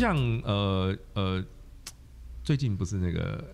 [0.00, 1.44] 就像呃呃，
[2.42, 3.44] 最近不是那个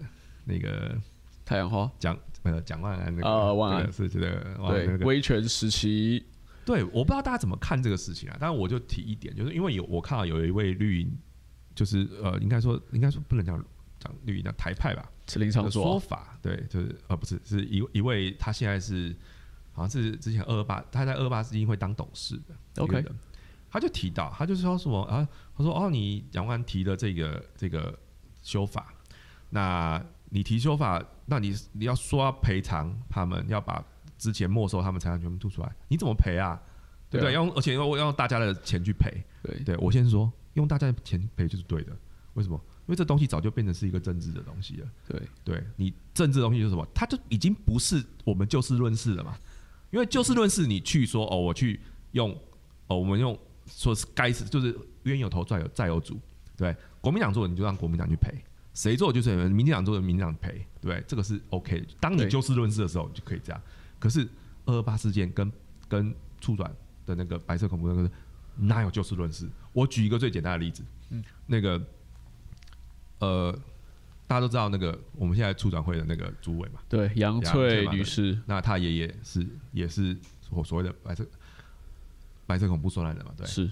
[0.45, 0.97] 那个
[1.45, 1.91] 太阳花？
[1.99, 3.81] 蒋呃蒋万安那个啊万安。
[3.81, 5.05] 这个是这个对那个。
[5.05, 6.25] 威权时期，
[6.65, 11.19] 对，我不知道大家怎么看这个事情啊，但是我就提一点，就是因为有我看到有一位绿营，
[11.75, 13.61] 就是呃，应该说应该说不能讲
[13.99, 19.13] 讲绿营的台派吧是林场的说说法，对，就是呃不是是一一位他现在是
[19.73, 23.19] 好像是之前二二八他在二二八基金会当董事的 OK 一个人
[23.77, 27.95] 他就提到他就说什么啊，他说哦你杨万提的这个这个
[28.41, 28.95] 修法，
[29.51, 33.85] 那你提修法，那你你要说要赔偿他们，要把
[34.17, 36.59] 之前没收他们财产全部吐出来，你怎么赔啊？
[37.11, 37.35] 对不对？
[37.35, 39.23] 用而且要要用大家的钱去赔。
[39.43, 41.95] 对对我先说，用大家的钱赔就是对的。
[42.33, 42.59] 为什么？
[42.87, 44.89] 因为这东西早就变成是一个政治的东西了。
[45.07, 46.87] 对对你政治的东西就是什么？
[46.95, 49.37] 它就已经不是我们就事论事了嘛。
[49.91, 51.81] 因为就事论事，你去说哦，我去
[52.13, 52.33] 用
[52.89, 56.19] 哦，我们用说是该死，就是冤有头债有债有主。
[56.57, 58.35] 对，国民党做的你就让国民党去赔，
[58.73, 60.67] 谁做的就是民进党做的民进党赔。
[60.81, 61.87] 对，这个是 OK 的。
[62.01, 63.63] 当你对就事论事的时候，你就可以这样。
[63.99, 64.27] 可是
[64.65, 65.53] 二二八事件跟
[65.89, 68.11] 跟促转的那个白色恐怖那个
[68.57, 69.49] 哪有就事论事？
[69.73, 71.83] 我举一个最简单的例子，嗯，那个
[73.19, 73.53] 呃，
[74.27, 80.17] 大家都知道那个我们现在促转会的那个主委嘛，对，杨杨翠女士，那他爷爷是也是
[80.51, 81.27] 我所谓的白色
[82.47, 83.47] 白色恐怖受难人嘛，对。
[83.47, 83.71] 是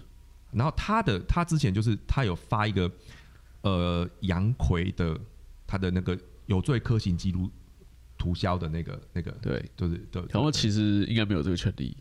[0.53, 2.91] 然后他的他之前就是他有发一个
[3.63, 5.19] 呃杨奎的
[5.67, 7.51] 他的那个有罪科刑记录
[8.17, 11.97] 涂销的那个那个，对，就是对，然后其实应该没有这个权利，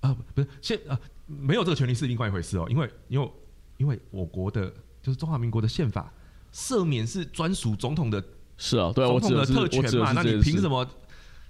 [0.00, 3.32] 啊，不不是现啊，没有这个权利是另外一回事哦，因为因为
[3.78, 4.70] 因为我国的
[5.00, 6.12] 就是中华民国的宪法，
[6.52, 8.22] 赦免是专属总统的
[8.58, 10.86] 是啊，对啊，我总统的特权嘛，那你凭什么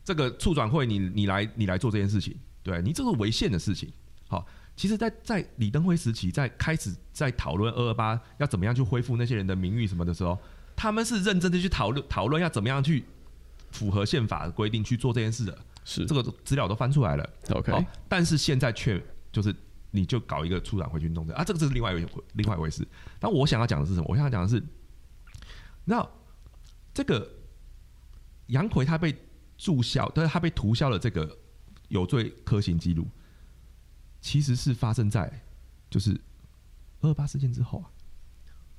[0.04, 2.36] 这个促转会你你来你来做这件事情？
[2.62, 3.92] 对你这是违宪的事情。
[4.28, 4.47] 好，
[4.77, 10.39] 其实在，在李登辉时期，在开始在讨论二二八要怎么样去恢复那些人的名誉什么的时候，
[10.77, 13.05] 他们是认真的去讨论讨论要怎么样去
[13.72, 15.59] 符合宪法的规定去做这件事的。
[15.84, 17.31] 是这个资料都翻出来了。
[17.49, 19.03] OK，好，但是现在却
[19.33, 19.56] 就是
[19.91, 22.87] 你就搞一个处长回去弄这啊，这个是另外一回另外一回事。
[23.19, 24.06] 但我想要讲的是什么？
[24.06, 24.62] 我想要讲的是，
[25.87, 26.06] 那
[26.93, 27.27] 这个
[28.49, 29.16] 杨奎他被
[29.56, 31.34] 注销，但是他被涂销了这个
[31.89, 33.09] 有罪科刑记录，
[34.20, 35.30] 其实是发生在
[35.90, 36.18] 就是
[37.00, 37.90] 二八事件之后啊。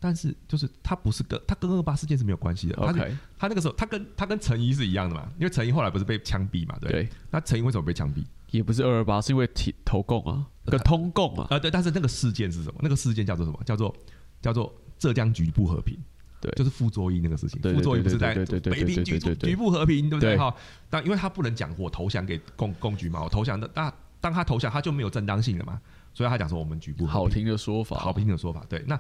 [0.02, 2.94] 但是就是他不是跟他跟二八事件是没有关系的，他
[3.38, 6.90] 他那个时候他跟他跟陈怡是一样的嘛，因为陈怡后来不是被枪毙嘛，对。
[6.90, 8.24] 对，那陈怡为什么被枪毙？
[8.52, 12.80] 也不是二二八，是因为提投共啊，跟通共啊，啊，对，但是那个事件是什么？
[12.82, 13.60] 那个事件叫做什么？
[13.66, 13.94] 叫做
[14.42, 16.00] 叫做浙江局部和平，
[16.40, 17.62] 对就是傅作义那个事情。
[17.62, 20.36] 傅作义不是在对对对对北平局局部和平，对不对？
[20.36, 20.56] 对哈，
[20.90, 25.80] 但因为他不能讲我投降给共共局嘛，我投降的，那当他投降，他就没有正当性了嘛，
[26.14, 28.64] 所以他讲说我们局部和平好听的说法，好听的说法。
[28.70, 29.00] 对，那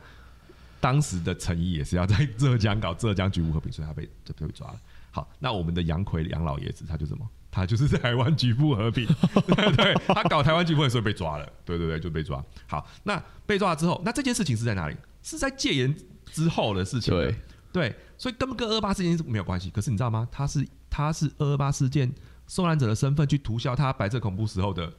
[0.79, 4.79] 当时的陈毅也是要在浙江搞浙江局部和平，所以他被就被抓了。
[5.11, 7.27] 好，那我们的杨奎杨老爷子他就什么？
[7.51, 9.07] 他就是台湾局部和平，
[9.47, 11.51] 对对，他搞台湾局部和平，所以被抓了。
[11.65, 12.43] 对对对，就被抓。
[12.67, 14.95] 好，那被抓之后，那这件事情是在哪里？
[15.23, 15.93] 是在戒严
[16.25, 17.11] 之后的事情。
[17.11, 17.35] 对，
[17.73, 19.71] 对，所以根本跟二八事件是没有关系。
[19.71, 20.27] 可是你知道吗？
[20.31, 22.13] 他是他是二二八事件
[22.47, 24.93] 受难者的身份去涂销他白色恐怖时候的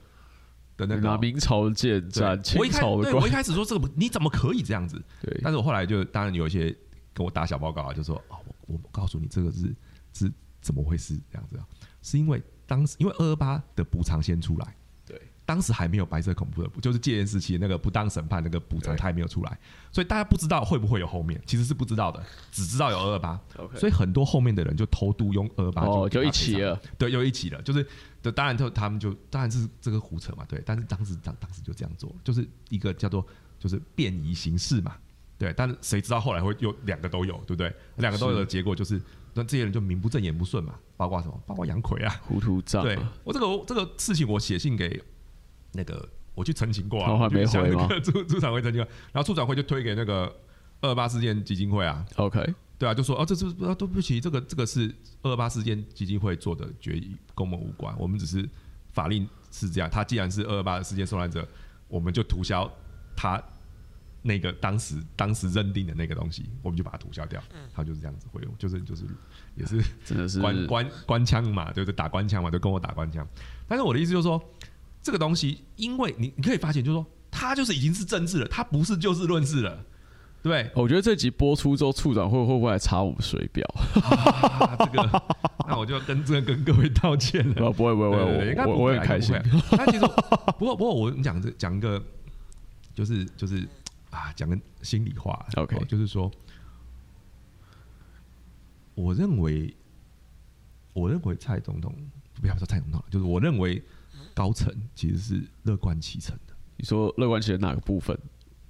[0.80, 1.18] 的那个。
[1.18, 5.00] 明朝建战清我一开朝的，对我一开始说这个不你怎么可以这样子？
[5.22, 6.74] 对但是我后来就当然有一些
[7.12, 8.36] 跟我打小报告啊，就说哦，
[8.66, 9.74] 我我告诉你这个是
[10.12, 11.66] 是怎么回事这样子啊，
[12.02, 14.74] 是因为当时因为二二八的补偿先出来，对，
[15.50, 18.96] 当时还没有白色恐怖的补，就是戒严时期那个不当审判那个补偿，对。
[18.96, 19.58] 它还没有出来，
[19.90, 23.40] 所以大家不知道会不会有后面，其实是不知道的，只知道有二二八
[23.74, 27.84] 所以很多后面的人就偷渡用二二八哦，就一起了，对，又一起了，就是，
[28.22, 33.26] 就当然就他们就当然是这个胡扯嘛，对，但是当时当当时就这样做，就是一个叫做
[33.58, 34.94] 就是便宜行事嘛，
[35.36, 37.74] 对，但是谁知道后来会有两个都有，对不对？
[37.96, 39.02] 两个都有的结果就是，
[39.34, 41.40] 那这些人就名不正言不顺嘛，包括什么？
[41.46, 45.02] 包括杨奎啊，糊涂账对啊，我这个这个事情我写信给
[45.72, 47.00] 那个我去澄清过
[47.46, 50.34] 向回吗那个处处 长会澄清过，然后处长会就推给那个
[50.80, 57.94] 二八事件基金会啊，OK，对啊，就说哦，这是啊，对不起，这个这个是二二八事件基金会做的决议，跟我们无关。
[57.98, 58.48] 我们只是
[58.92, 61.46] 法令是这样，他既然是二二八事件受难者，
[61.88, 62.70] 我们就涂销
[63.14, 63.42] 他
[64.22, 67.42] 那个当时当时认定的那个东西，我们就把它涂销掉。
[67.74, 69.04] 他就是这样子回我，就是就是
[69.56, 71.94] 也是真的是官官官腔嘛，对不对？
[71.94, 73.26] 打官腔嘛，就跟我打官腔。
[73.68, 74.42] 但是我的意思就是说，
[75.02, 79.84] 这个东西，因为你你可以发现，就是说，他就是已经是政治了，他不是就事论事了，
[80.42, 80.70] 对？
[80.74, 83.66] 我觉得这集播出之后，处长会会不会来查我们水表？
[84.02, 85.22] 啊，这个，
[85.68, 87.54] 那我就要跟这个跟各位道歉了。
[87.54, 89.34] 不 不会不会，对对对应该我不会啊我我很开心。
[89.34, 90.00] 应该不会但其实，
[90.58, 92.02] 不过不过我们讲这讲一个，
[92.94, 93.66] 就是就是
[94.10, 96.30] 啊，讲个心里话 OK 哦就是说，
[98.94, 99.74] 我认为，
[100.92, 101.94] 我认为蔡总统
[102.40, 103.82] 不要说蔡总统，就是我认为
[104.34, 108.18] 高层其实是乐观其成的，你说乐观其成哪个部分？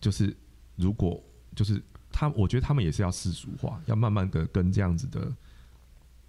[0.01, 0.35] 就是
[0.77, 1.23] 如果
[1.55, 5.31] 就是他，我觉得他们也是要世俗化，要慢慢的跟这样子的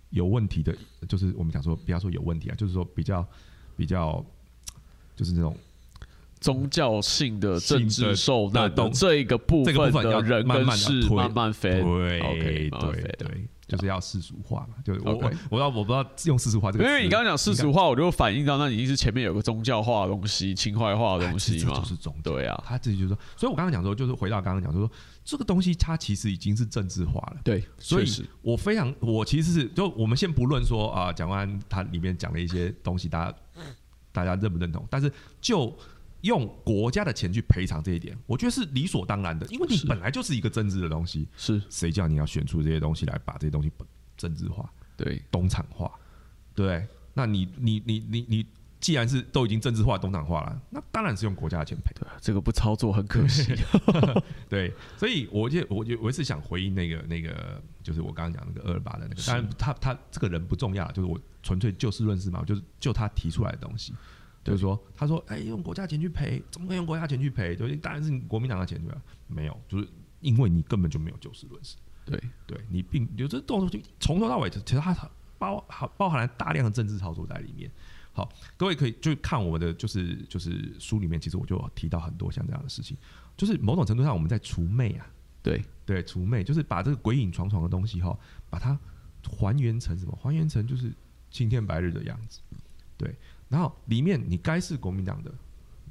[0.10, 0.75] 有问题的，
[1.07, 3.25] 就是我们讲说不要说有问题啊，就是说比较
[3.75, 4.24] 比较
[5.16, 5.56] 就是那种
[6.39, 10.78] 宗教性的政治受难的的东这一个部分要的人慢慢
[11.16, 14.75] 慢慢飞，对对的对，就是要世俗化嘛。
[14.83, 21.71] 就是我我我不知道我不知道用世俗化这个，因为你刚刚讲世俗化，我就反映到那已经是前面有个宗教化的东西、情怀化的哎东西就。
[21.83, 22.31] 是宗教。
[22.31, 24.89] 对啊，他自己就说，所以我刚刚讲说，就是回到刚刚讲，就说
[25.23, 27.38] 这个东西它其实已经是政治化了。
[27.44, 28.06] 对，所以
[28.41, 33.38] 我非常，我其实是就我们先不论说啊，蒋万安他里面讲了一些东西，大家
[34.12, 34.85] 大家认不认同？
[34.89, 35.75] 但是就
[36.21, 43.71] 用国家的钱去赔偿这一点，我觉得是理所当然的，因为你本来就是一个政治的东西，是谁叫你要选出这些东西来把这些东西
[44.15, 44.71] 政治化？
[44.95, 45.91] 对，东厂化，
[46.53, 46.88] 对？
[47.13, 48.45] 那你你你你你，
[48.79, 51.91] 既然是都已经政治化、东厂化了，那当然是用国家的钱赔。
[51.94, 53.53] 对啊，这个不操作很可惜。
[54.47, 63.94] 对，所以我就我就我是想回应那个那个，就是我刚刚讲那个二二八的那个，是当然他他这个人不重要，就是我纯粹就事论事嘛，就是就他提出来的东西。
[64.43, 67.55] 就是说，他说：“哎，用国家钱去赔，怎么可以用国家钱去赔？
[67.55, 69.01] 对，当然是你国民党的钱对吧？
[69.27, 69.88] 没有，就是
[70.19, 71.75] 因为你根本就没有就事论事。
[72.03, 74.95] 对，对你并有这动作，从头到尾，其实它
[75.38, 77.71] 包含包含了大量的政治操作在里面。
[78.13, 78.27] 好，
[78.57, 82.97] 各位可以就看我们的就是就是书里面，其实我就提到很多像这样的事情，
[83.37, 85.05] 就是某种程度上我们在除魅啊，
[85.44, 88.17] 对，对，除魅就是把这个鬼影幢幢的东西哈，
[88.49, 88.77] 把它
[89.23, 90.17] 还原成什么？
[90.19, 90.91] 还原成就是
[91.29, 92.39] 青天白日的样子，
[92.97, 93.15] 对。
[93.51, 95.31] 然后里面你该是国民党的，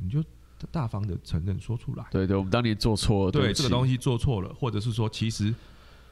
[0.01, 0.25] 你就
[0.73, 2.05] 大方的承认说出来。
[2.11, 5.55] 对对，我们当年做错了，对这个东西，做错了，或者是说其实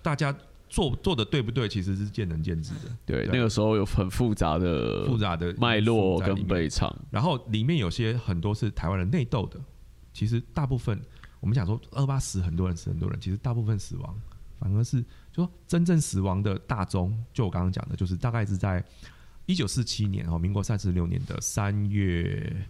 [0.03, 0.35] 大家
[0.69, 3.29] 做做的对不对，其实是见仁见智的，对，对。
[3.33, 9.59] 那个时候有很复杂的复杂的脉络跟背场，然后里面有些很多是台湾人内斗的，
[10.13, 11.01] 其实大部分
[11.41, 14.15] 我们讲说二八死很多人死很多人，其实大部分死亡
[14.59, 15.01] 反而是
[15.33, 18.85] 就说真正死亡的大宗，就我刚刚讲的，就是大概是在
[19.49, 22.67] 一九四七年哦，民国三十六年的三月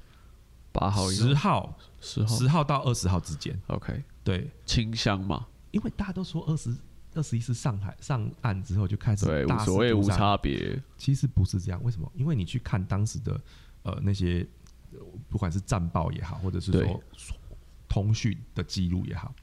[0.70, 1.76] 八号十号。
[2.00, 2.36] 十号。
[2.36, 6.72] 十号到二十号之间，，OK，对，清香嘛，因为大家都说二十
[7.14, 12.08] 二十一是上海上岸之后就开始对，所谓无差别，其实不是这样，为什么？
[12.14, 13.40] 因为你去看当时的
[13.82, 14.46] 呃那些，
[14.92, 17.02] 呃不管是战报也好，或者是说
[17.88, 19.34] 通讯的记录也好，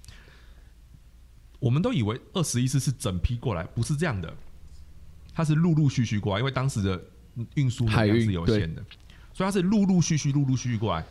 [1.60, 4.34] 我们都以为二十一师是整批过来，不是这样的，
[5.34, 7.04] 它是陆陆续续过来，因为当时的
[7.56, 8.84] 运输能海运量是有限的，
[9.34, 11.06] 所以它是陆陆续续、陆陆续续过来。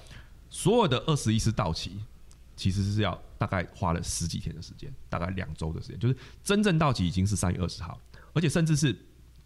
[0.49, 1.99] 所有的二十一师到齐，
[2.57, 7.99] 其实是要大概花了十几天的时间，大概两周的时间，就是真正到齐已经是三月二十号，
[8.33, 8.97] 而且甚至是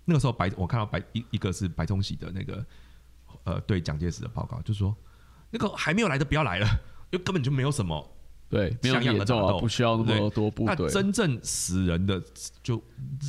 [0.05, 2.65] 那个时候白，我看到白一一个是白崇禧的那个
[3.45, 4.95] 呃对蒋介石的报告，就说
[5.51, 6.67] 那个还没有来的不要来了，
[7.11, 8.15] 因为根本就没有什么。
[8.51, 12.19] 对，没有严重啊，不需要那么多部那队，真正死人的
[12.63, 12.83] 就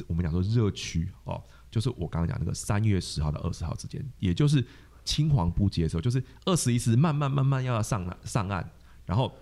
[0.07, 4.65] 我们讲说热区哦，就是我刚刚讲那个三月十号到二十号之间，也就是
[5.03, 8.67] 青黄不接的时候，就是二十一师慢慢慢慢要上岸上岸，
[9.05, 9.35] 然后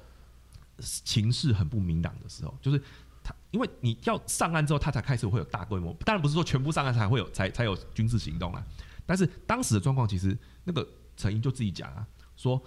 [0.80, 2.82] 情势很不明朗的时候，就是
[3.24, 8.66] 他因为你要上岸之后，他才开始会有大规模，当然不是说全部上岸才会有才才有军事行动啊，
[9.06, 12.06] 但是当时的状况其实那个陈英就自己讲啊，
[12.36, 12.62] 说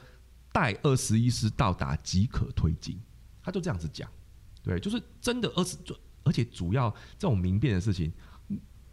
[0.53, 3.01] 待二十一师到达即可推进，
[3.43, 4.11] 他就这样子讲。
[4.63, 5.75] 对，就是真的二十，
[6.23, 8.13] 而且主要这种民变的事情，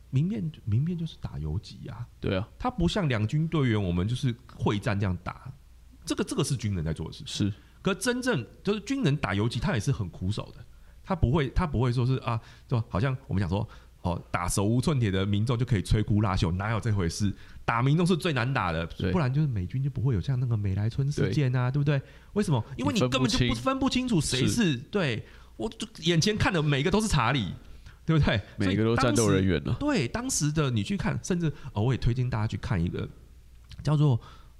[0.10, 5.52] 民变民变就是打游击啊，对啊，他不像两军队员我们就是会战这样打，
[6.06, 7.24] 这个这个是军人在做的事。
[7.26, 7.54] 是。
[7.82, 10.64] 可真正就是军人打游击，他也是很苦手的，
[11.04, 13.68] 他不会他不会说是啊，就好像我们讲说。
[14.04, 17.34] 哦，打手无寸铁的民众就可以摧枯拉朽，哪有这回事？
[17.66, 21.80] 打民众是最难打的，不然就是美军就不会有像那个美莱村事件啊，对。
[21.80, 22.00] 不对？
[22.34, 22.64] 为什么？
[22.78, 24.78] 因为你根本就不分不清楚谁是是。
[24.78, 25.26] 对。
[25.58, 27.52] 我就眼前看的每一个都是查理，
[28.08, 28.42] 对不对？
[28.56, 33.06] 每个都战斗人员了，对，当时的你去看，甚至哦，我也推荐大家去看一个
[33.84, 34.18] 叫做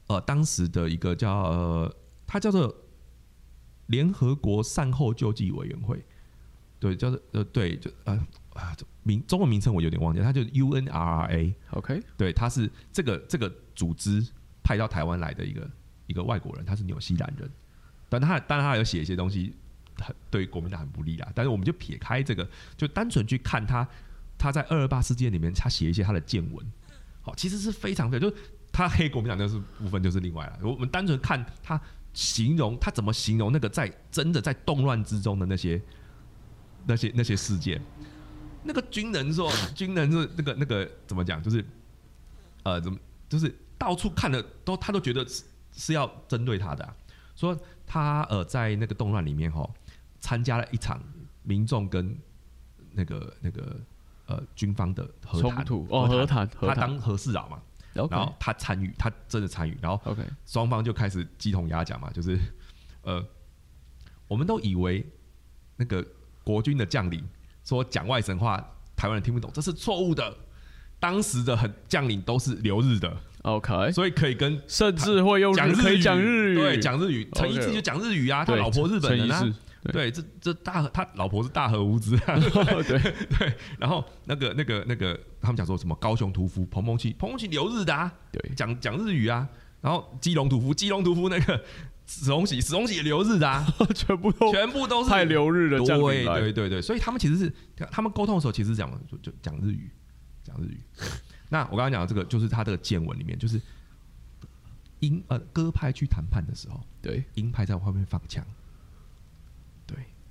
[0.08, 1.96] 呃，当时的一个叫呃，
[2.28, 2.76] 它叫做
[3.86, 6.04] 联合国善后救济委员会，
[6.78, 8.14] 对，叫做呃，对，就呃
[8.54, 14.22] 啊，名中文名称我有点忘记了，它就 UNRRA，OK，对，他是这个这个组织
[14.62, 15.72] 派到台湾来的一个
[16.08, 17.50] 一个外国人，他是纽西兰人，
[18.10, 19.56] 但他当然他有写一些东西，
[20.00, 21.32] 很对国民党很不利啦。
[21.34, 23.88] 但是我们就撇开这个，就单纯去看他
[24.38, 26.66] 他在二二八事件里面，他写一些他的见闻，
[27.22, 30.60] 好，其实是非常非常，就是他黑国民党那是部分就是另外了。
[30.62, 31.80] 我们单纯看他
[32.14, 35.82] 形容他怎么形容那个在真的在动乱之中的那些
[36.86, 37.82] 那些那些事件。
[38.64, 41.42] 那个军人说，军人是那个那个怎么讲？
[41.42, 41.64] 就是
[42.64, 43.00] 呃，怎么
[43.30, 46.94] 就是到处看的都他都觉得是是要针对他的、啊，
[47.36, 49.70] 说他呃在那个动乱里面哈
[50.20, 51.02] 参加了一场
[51.44, 52.18] 民众跟
[52.92, 53.80] 那个那个
[54.26, 55.52] 呃军方的和谈。
[55.52, 56.48] 冲突哦，和谈。
[56.48, 57.62] 和谈他当和事佬嘛
[57.96, 58.16] ，，OK。
[58.16, 62.40] 然后他参与，他真的参与，然后 OK，双方就开始鸡同鸭讲嘛，就是
[63.04, 63.26] 呃，
[64.28, 65.06] 我们都以为
[65.76, 66.06] 那个
[66.44, 67.24] 国军的将领
[67.64, 68.58] 说讲外省话，
[68.96, 70.36] 台湾人听不懂，这是错误的。
[71.00, 77.30] 当时的很将领都是留日的，OK，所以可以跟甚至会用讲日语，可以讲日语，对，讲日语。
[77.36, 79.46] 陈一志就讲日语啊，他对老婆日本人啊
[79.92, 82.50] 对，这这大和他老婆是大和无知啊，志
[82.84, 83.00] 对。
[83.38, 83.54] 对。
[83.80, 88.52] 然后那个那个那个，他们讲说什么高雄屠夫彭彭奇，彭彭奇留日的啊，对。
[88.56, 89.48] 讲讲日语啊，
[89.82, 91.64] 然后基隆屠夫，基隆屠夫那个
[92.06, 94.52] 史宏喜，史宏喜也留日的啊， 全部都。
[94.52, 97.54] 全部都是太留日的将对对对对，所以他们其实是
[97.92, 99.90] 他们沟通的时候，其实讲就就讲日语，
[100.44, 100.80] 讲日语。
[101.50, 103.62] 那我刚刚讲的这个，就是他这个见闻里面，就是
[105.00, 107.24] 鹰呃鸽派去谈判的时候，对。
[107.36, 108.67] 鹰派在外面放枪，对，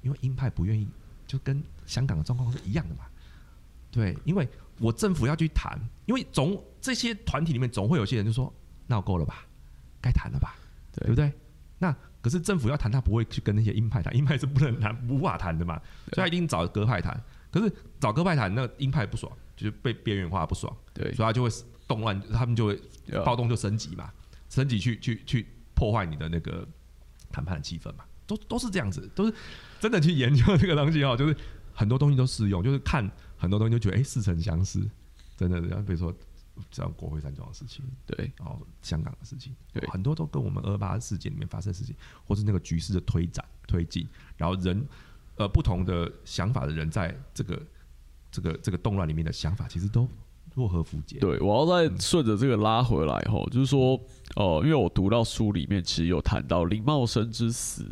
[0.07, 0.87] 因为鹰派不愿意，
[1.27, 3.05] 就跟香港的状况是一样的嘛。
[3.91, 4.49] 对，因为
[4.79, 8.53] 我政府要去谈，因为总这些团体里面总会有些人就说
[8.87, 9.45] 闹够了吧，
[10.01, 10.55] 该谈了吧，
[10.93, 11.33] 对对不对？
[11.79, 15.81] 那可是政府要谈，他不会去跟那些鹰派谈，鹰派是不能谈、无法谈的嘛，
[16.13, 17.21] 所以他一定找鸽派谈。
[17.51, 21.49] 可是找鸽派谈，那鹰派不爽，就是被边缘化不爽，对所以他就会
[21.89, 22.81] 动乱，他们就会
[23.25, 24.13] 暴动就升级嘛，
[24.49, 26.67] 升级去去去破坏你的那个
[27.33, 29.35] 谈判的气氛嘛，都都是这样子，都是
[29.81, 31.37] 真的去研究这个东西哦，就是
[31.73, 34.81] 很多东西都适用，就是看很多东西就觉得哎似曾相识，
[35.37, 36.15] 真的，然后比如说
[36.71, 38.33] 像国会山庄的事情，对。
[38.39, 39.87] 然后香港的事情，对。
[39.89, 44.87] 很多都跟我们二八事件里面发生的事情，或是那个局势的推展推进，然后人
[45.37, 47.63] 呃不同的想法的人在这个
[48.31, 50.09] 这个这个动乱里面的想法，其实都
[50.57, 51.19] 若何符节。
[51.19, 54.01] 对，我要再顺着这个拉回来吼，就是说，
[54.37, 57.85] 哦、因为我读到书里面其实有谈到林茂生之死，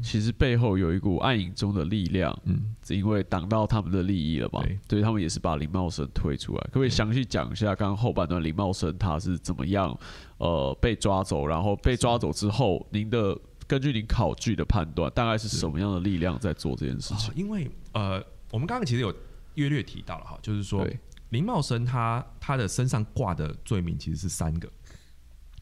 [0.00, 6.60] 其实背后有一股暗影中的力量，嗯，是因为挡到他们的利益了嘛，对所以他们也是把林茂生推出来。
[6.66, 9.98] 可不可以详细讲一下刚刚后半段林茂生他是怎么样
[10.38, 13.36] 呃被抓走，然后被抓走之后，您的
[13.66, 17.30] 根据您考据的判断，大概是什么样的力量在做这件事情？
[17.30, 19.12] 哦因为呃，我们刚刚其实有
[19.54, 20.96] 略略提到了哈，就是说对
[21.32, 24.70] 林茂生他他的身上挂的罪名其实是三个，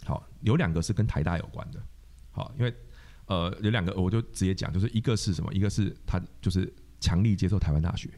[0.04, 1.80] 好，有两个是跟台大有关的，
[2.30, 2.74] 好，因为
[3.26, 8.10] 呃有两个我就直接讲，就是一个是什么，一个是他就是强力接受台湾大学，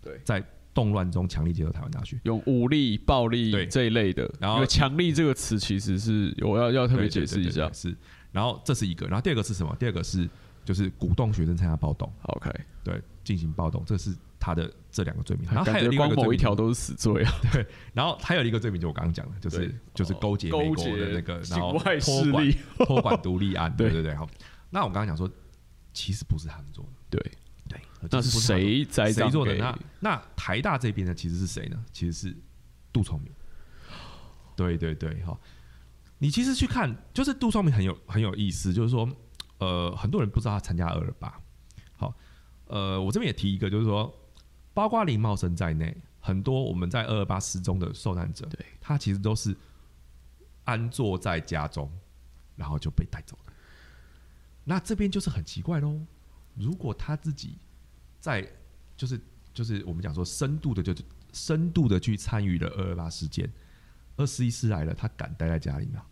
[0.00, 0.20] 对。
[0.24, 3.66] 在动乱中强力接受台湾大学，用武力、暴力对。
[3.66, 7.68] 这一类的，然后因为“强力”这个词其实是我要要特别解释一下。
[7.72, 7.92] 是，
[8.30, 9.76] 然后这是一个，然后第二个是什么？
[9.80, 10.30] 第二个是
[10.64, 12.52] 就是鼓动学生参加暴动，OK，
[12.84, 17.32] 对，进行暴动，这是他的这两个罪名，然后感还有另外觉光某一个罪名一条都是死罪啊。
[17.52, 22.52] 对然后还有一个罪名，就我刚刚讲的，就是就是勾结美国勾结的那个，然后外托管
[22.86, 24.14] 托管独立案，对对对对。
[24.16, 24.26] 好，
[24.70, 25.30] 那我刚刚讲说，
[25.92, 27.32] 其实不是他们做的，对，
[27.68, 27.80] 对，
[28.10, 29.54] 那是谁栽谁做的？
[29.56, 31.84] 那那台大这边呢，其实是谁呢？
[31.92, 32.36] 其实是
[32.92, 33.30] 杜聪明。
[34.56, 35.40] 对对对，好，
[36.18, 39.08] 你其实去看，就是杜聪明很有很有意思，就是说，
[39.58, 41.40] 呃，很多人不知道他参加二二八。
[41.96, 42.14] 好，
[42.66, 44.14] 呃，我这边也提一个，就是说，
[44.72, 49.56] 包括林茂生在内，很多我们在二二八失踪的受难者，对，他其实都是
[50.64, 51.90] 安坐在家中，
[52.56, 53.52] 然后就被带走了。
[54.64, 56.00] 那这边就是很奇怪喽。
[56.54, 57.56] 如果他自己
[58.20, 58.46] 在，
[58.96, 59.20] 就是
[59.52, 63.50] 就是我们讲说深度的，就是深度的去参与了二二八事件，
[64.16, 66.04] 二十一师来了，他敢待在家里吗？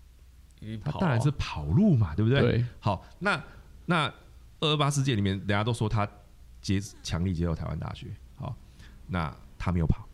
[0.82, 2.64] 他当然是跑路嘛，对不对？
[2.80, 3.40] 好，那
[3.86, 4.06] 那
[4.60, 6.08] 二二八事件里面，人家都说他
[6.60, 8.14] 接强力接受台湾大学，好，
[9.08, 10.08] 那他没有跑，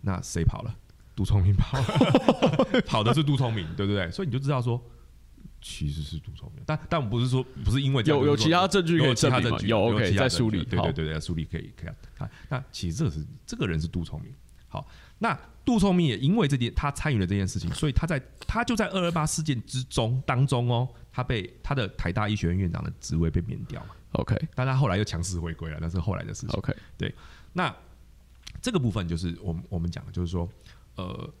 [0.00, 0.74] 那谁跑了？
[1.14, 4.10] 杜聪明跑了， 跑的是杜聪明，对不对？
[4.10, 4.82] 所以你就知道说，
[5.60, 12.30] 其实是杜聪明，但但我不是说不是因为有有其他证据可以有其他证据，有 OK，在梳理对对对对，梳理可以可以看。
[12.48, 14.32] 那其实这个是这个人是杜聪明，
[14.68, 14.88] 好，
[15.18, 26.58] 那杜聪明也因为这件他参与了这件事情，所以他在他就在二二八事件之中当中哦，他被他的台大医学院院长的职位被免掉嘛，OK 但他后来又强势回归了，那是后来的事情。
[26.58, 27.14] OK，对
[27.52, 27.72] 那
[28.62, 30.48] 这个部分就是我们我们讲的，就是说，
[30.94, 31.34] 呃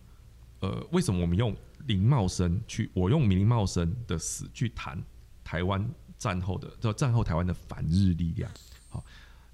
[0.60, 5.02] 呃，为什么我们用林茂生去，我用林茂生的死去谈
[5.42, 5.88] 台湾
[6.18, 8.50] 战后的，就战后台湾的反日力量？
[8.90, 9.02] 好，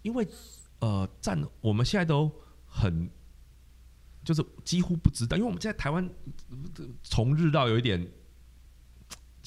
[0.03, 0.27] 因为
[0.81, 2.33] 呃战我们现在都
[2.67, 3.09] 很。
[4.25, 6.07] 就是几乎不知道，因为我们现在台湾
[7.03, 8.07] 从日到有一点，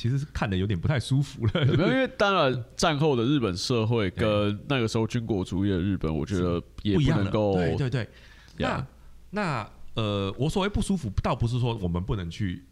[0.02, 1.64] 其实是看的有点不太舒服了。
[1.64, 1.90] 有 没有？
[1.90, 8.10] 因为 当然战后的日本社会跟那个时候军国主义的日本，我觉得也不一够对对对。
[8.58, 8.88] 那
[9.30, 12.66] 那呃，我所谓不舒服，倒不是说我们不能去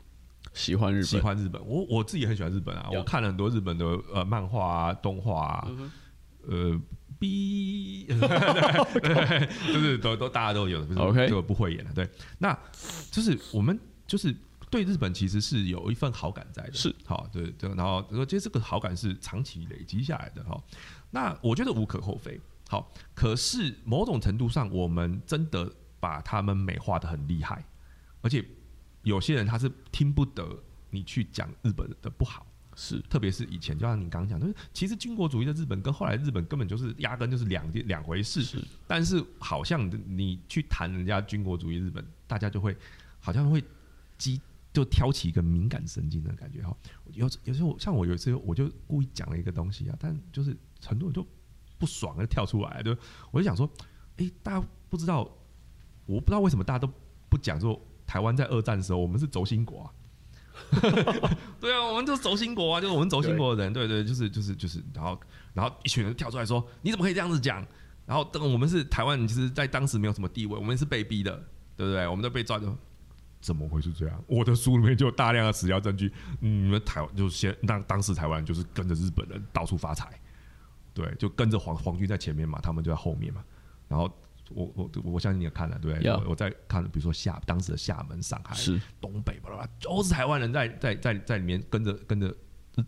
[0.53, 1.05] 喜欢日本。
[1.05, 5.91] 喜欢日本，我我自己也很喜欢日本啊，我看了很多日本的呃漫画啊、动画啊，嗯
[6.47, 6.81] 呃。
[7.19, 11.91] B， 就是都都大家都有，不是 OK 就不会演了。
[11.93, 12.57] 对，那
[13.11, 14.33] 就是我们就是
[14.69, 20.61] 对日本其实是有一份好感在的，是好，对对，然后我觉得这个好感是长期累积下来的哈。
[21.11, 27.65] 那我觉得无可厚非，好，可是某种程度上，我们真的把他们美化的很厉害，
[28.21, 28.45] 而且
[29.03, 32.45] 有些人他是听不得你去讲日本的不好。
[32.81, 38.41] 是特别是以前，就像你刚刚讲，就是其实军国主义的日本跟后来日本根本就是压根就是两件两回事。
[38.41, 42.73] 是但是好像你去谈人家军国主义日本，大家就会
[43.19, 43.61] 好像会
[44.17, 44.39] 激
[44.71, 46.75] 就挑起一个敏感神经的感觉哈。
[47.13, 51.25] 有有时候像我有一次我就故意讲了一个东西啊，但就是很多人就
[51.77, 52.95] 不爽就跳出来，就
[53.31, 53.69] 我就想说，
[54.17, 55.21] 诶，大家不知道，
[56.05, 56.91] 我不知道为什么大家都
[57.29, 59.93] 不讲说台湾在二战的时候我们是轴心国啊。
[61.61, 65.17] 对啊，我们就是轴心国啊，就是我们轴心国的人，对对，就是就是就是，然后
[65.53, 67.65] 然后一群人跳出来说，你怎么可以这样子讲？
[68.05, 71.31] 然后等我们是台湾，其实在当时没有什么地位，我们是被逼的，
[71.77, 72.05] 对不对？
[72.07, 72.75] 我们都被抓着，
[73.41, 74.23] 怎么会是这样？
[74.27, 80.19] 我的书里面就有大量的史料证据，嗯你们台湾就是先当当时台湾就是跟着日本人到处发财，
[80.93, 83.43] 对，就跟着皇皇军在前面嘛，他们就在后面嘛，
[83.87, 84.11] 然后。
[84.51, 92.35] 我我我相信你也看了，对不对 Yeah 我我在看，比如说厦当时的厦门、上海，是东北巴拉巴拉，都是台湾人在在在在里面跟着跟着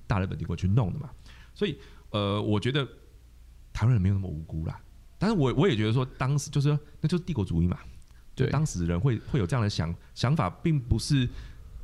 [0.07, 1.11] 大日本帝国去弄的嘛。
[1.53, 1.77] 所以
[2.09, 2.83] 呃，我觉得
[3.71, 4.81] 台湾人没有那么无辜啦。
[5.19, 7.90] 但是我我也觉得说，当时就是说那就是帝国主义嘛，就
[8.35, 11.27] 对当时人会会有这样的想想法，并不是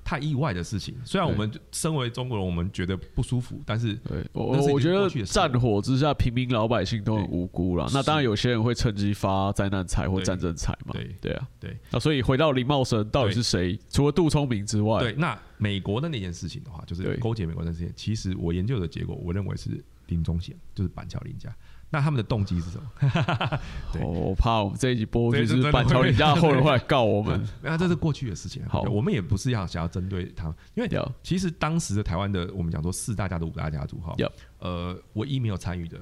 [0.03, 0.95] 太意外的事情。
[1.03, 7.85] 虽然我们身为中国人，我们觉得不舒服，但是对我我觉得战火之下，平民老百姓都很对无辜了。
[7.93, 10.93] 那当然有些人会趁机发灾难财或对战争财嘛。
[10.93, 13.77] 对对啊，对那所以回到林茂生到底是谁？
[13.89, 21.53] 除了杜聪明之外，对，那美国的那件事情的话，就是勾结美国的事情，其实我研究的结果，我认为是林宗贤，就是板桥林家。
[21.89, 23.59] 那他们的动机是什么？
[24.03, 27.47] 我怕我们这一集播出去，对这真的是板桥会林家的后人会来告我们。
[27.61, 28.67] 那这是过去的事情啊。
[28.69, 30.89] 好我们也不是要想要针对他们，因为
[31.23, 34.13] 其实当时的台湾的我们讲说四大家族、五大家族哈
[34.59, 35.97] 呃，唯一没有参与的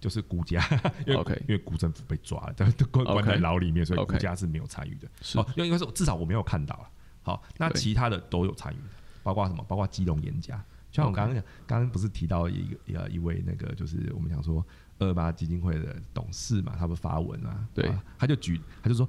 [0.00, 0.64] 就是古家，
[1.06, 5.06] 因为因为古政府被抓了，但都关关在牢里面，所以古家是没有参与的。
[5.20, 6.88] 是哦，因为应该是至少我没有看到了。
[7.22, 8.78] 好，那其他的都有参与，
[9.22, 9.62] 包括什么？
[9.68, 10.64] 包括基隆严家。
[10.90, 14.64] 像我刚刚讲，刚刚不是提到一个呃一位那个就是我们讲说
[15.00, 19.08] 二八基金会的董事嘛，他不发文啊，对啊他就举他就说，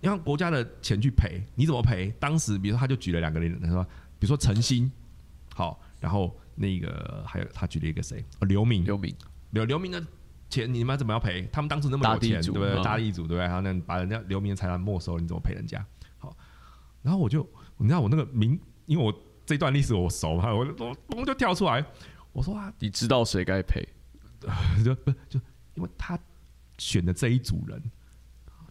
[0.00, 2.12] 你让国家的钱去赔，你怎么赔？
[2.20, 3.82] 当时比如说他就举了两个例子，他说
[4.18, 4.90] 比如说陈星，
[5.54, 8.22] 好，然后那个还有他举了一个谁？
[8.40, 9.14] 哦刘明，刘明
[9.52, 10.04] 刘刘明的
[10.48, 11.48] 钱你们怎么要赔？
[11.52, 12.74] 他们当时那么有钱，对不对？
[12.74, 13.38] 嗯大地主对不对？
[13.40, 15.84] 然后那把人家刘明的财产没收，你怎么赔人家？
[16.18, 16.36] 好，
[17.02, 19.14] 然后我就你知道我那个名，因为我
[19.46, 21.84] 这段历史我熟嘛，我就我嘣就跳出来，
[22.32, 23.88] 我说啊，你知道谁该赔？
[24.84, 25.40] 就 不就
[25.74, 26.18] 因为他
[26.78, 27.82] 选的这一组人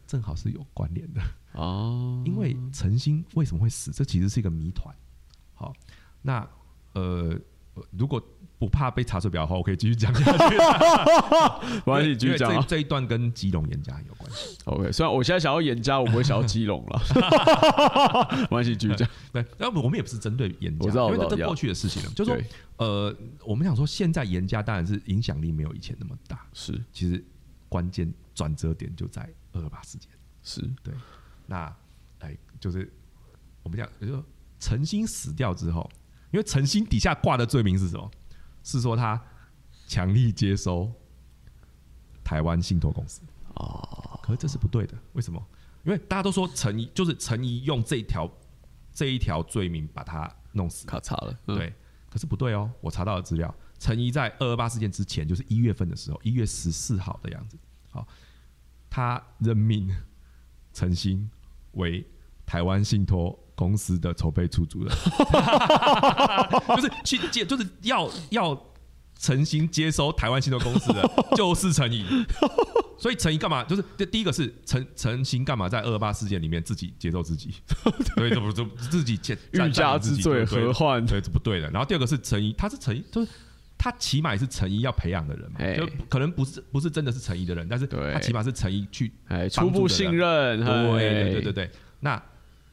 [0.07, 1.21] 正好是有关联的。
[1.53, 4.93] 哦， 因为陈星为什么会死，这其实是一个谜团。
[5.53, 5.73] 好，
[6.21, 6.47] 那
[6.93, 7.01] 呃，
[7.31, 7.39] 呃
[7.91, 8.21] 如果
[8.57, 10.57] 不怕被查水表的话，我可以继续讲下去。
[11.77, 12.61] 没关系，继续讲啊。
[12.61, 14.57] 这这一段跟基隆严家有关系。
[14.65, 17.01] OK，虽然我现在想要严家，我不会想要基隆了。
[18.41, 19.07] 没关系，继续讲。
[19.31, 22.09] 对，要不我们也不是针对严家，我知道因为这这过去的事情了。
[22.09, 22.41] 就是说，
[22.77, 23.15] 呃，
[23.45, 27.23] 我们想说，现在严家当然是影响力没有以前那么大，是其实
[27.69, 29.21] 关键转折点就在
[29.53, 30.09] 二二八事件。
[30.43, 30.93] 是对，
[31.45, 31.73] 那
[32.19, 32.91] 哎，就是
[33.63, 34.25] 我们讲，就是说
[34.59, 35.89] 陈星死掉之后，
[36.31, 38.11] 因为陈星底下挂的罪名是什么？
[38.63, 39.19] 是说他
[39.87, 40.91] 强力接收
[42.23, 43.21] 台湾信托公司
[43.55, 45.43] 哦，可是这是不对的，为什么？
[45.85, 48.29] 因为大家都说陈怡就是陈怡用这一条
[48.91, 51.39] 这一条罪名把他弄死，卡查了。
[51.47, 51.73] 嗯，对，
[52.09, 57.57] 可是不对哦，我查到的资料，陈怡在二二八事件之前，就是一月份的时候，一月十四号的样子，
[57.91, 58.05] 好，
[58.89, 59.89] 他任命
[60.73, 61.27] 陈星
[61.71, 62.05] 为
[62.45, 64.95] 台湾信托公司的筹备出租人，
[66.77, 68.57] 就是去接，就是要要
[69.19, 72.05] 诚心接收台湾信托公司的， 就是陈怡。
[72.97, 73.61] 所以陈怡干嘛？
[73.65, 77.53] 就是这第一个是陈陈星干嘛在二二八事件里面自己接受自己，
[78.15, 81.05] 对，这不这自己接欲加之罪，对何患？
[81.05, 81.69] 对，这不对的。
[81.69, 83.31] 然后第二个是陈怡，他是陈怡，就是
[83.77, 91.71] 他起码也是陈怡要培养的人嘛，哎就可能不是不是真的是陈怡的人，但是他起码是陈怡去哎，初步信任，对对对对对，对。
[92.01, 92.21] 那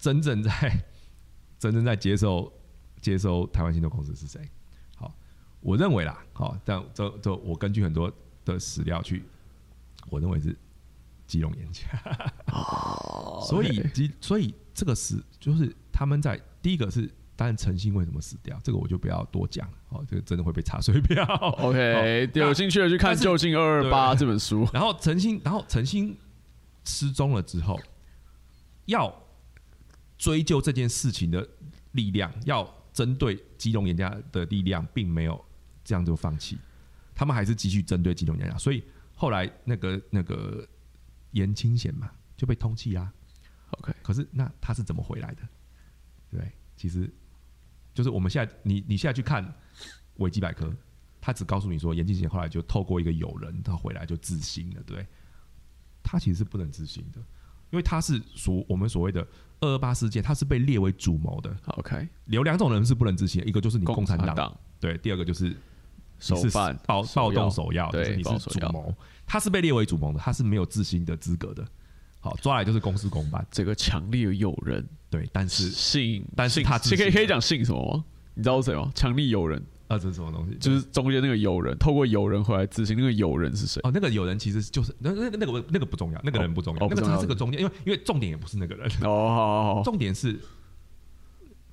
[0.07, 0.85] 真正在
[1.59, 2.53] 真正在接受
[3.01, 4.41] 接收台湾信托公司是谁？
[4.95, 5.13] 好
[5.59, 8.13] 我认为啦，好，但这这我根据很多
[8.45, 9.25] 的史料去，
[10.09, 10.57] 我认为是
[11.27, 11.83] 基隆严家。
[12.53, 21.25] 哦 所以基所以这个是就是他们在第一个是，当然陈星为什么死掉，这个我就不要多讲，哦，这个真的会被查水表。
[21.59, 24.69] OK，那有兴趣的去看但是《就近二二八》这本书。
[24.73, 26.17] 然后陈星，然后陈星
[26.85, 27.81] 失踪了之后，
[28.85, 29.13] 要
[30.19, 31.47] 追究这件事情的
[31.93, 35.45] 力量，要针对基隆严家的力量，并没有
[35.85, 36.59] 这样就放弃，
[37.15, 38.83] 他们还是继续针对基隆严家，所以
[39.15, 40.67] 后来那个那个
[41.33, 43.13] 严清贤嘛就被通缉啦。
[43.71, 45.43] OK，可是那他是怎么回来的？
[46.31, 47.13] 对，其实
[47.93, 49.55] 就是我们现在你你现在去看
[50.17, 50.75] 维基百科，
[51.21, 55.07] 他只告诉你说严清贤后来就透过一个友人，他回来就自新了，对？
[56.03, 57.21] 他其实是不能自新的，
[57.77, 59.21] 因为他是属我们所谓的
[59.61, 61.55] 二二八事件，他是被列为主谋的。
[61.67, 65.51] OK，有两种人是不能执行的，一个就是你共产党，党对，第二个就是
[66.19, 68.95] 是首犯暴暴动首首要，就对是你是主谋，
[69.27, 71.63] 他是被列为主谋的，他是没有自行的资格的。
[72.19, 78.05] 好，抓来就是公事公办，这个强烈诱人对，但是信，但是他可以可以讲信什么吗？
[78.33, 78.91] 你知道是谁吗？
[78.95, 80.57] 强力诱人啊，这是什么东西？
[80.59, 83.81] 就是中间那个友人，透过友人回来自信，那个友人是谁？
[83.85, 90.41] 哦，那个友人其实就是那那那个那个不重要，那个人不重要，那个他是个中间，因为因为重点也不是那个人，哦，好好好，重点是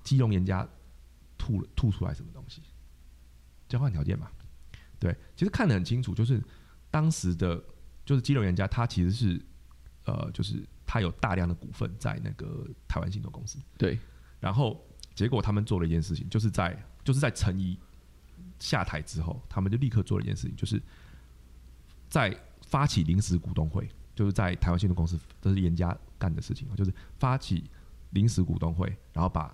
[0.04, 0.67] 基隆人家
[1.38, 2.62] 吐了吐出来什么东西，
[3.67, 4.28] 交换条件嘛。
[4.99, 6.41] 对，其实看得很清楚，就是
[6.89, 7.62] 当时的
[8.06, 9.41] 就是基隆人家，他其实是
[10.06, 13.99] 呃，就是他有大量的股份在那个台湾信托公司，对，
[14.39, 14.82] 然后
[15.13, 17.78] 结果他们做了一件事情，就是在就是在陈仪
[18.63, 20.82] 下台之后，他们就立刻做了一件事情，就是
[22.08, 22.34] 在
[22.65, 27.69] 发起临时股东会，就是在台湾信托公司，这是严家干的事情，就是发起
[28.12, 29.54] 临时股东会，然后把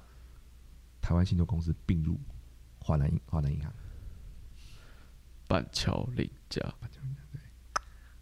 [1.01, 2.19] 台湾信托公司并入
[2.77, 3.73] 华南银华南银行。
[5.47, 6.61] 板桥林家，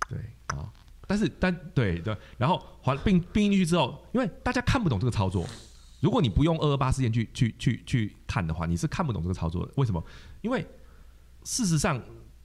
[0.08, 0.72] 对啊，
[1.06, 5.46] 但是但对对，然后还并并进去之后，因为大家看不懂这个操作，
[6.00, 9.74] 如果你不用二二八事件去去去去看的话，你是看不懂这个操作的。
[9.76, 10.02] 为什么？
[10.42, 10.66] 因为
[11.48, 12.04] 事实上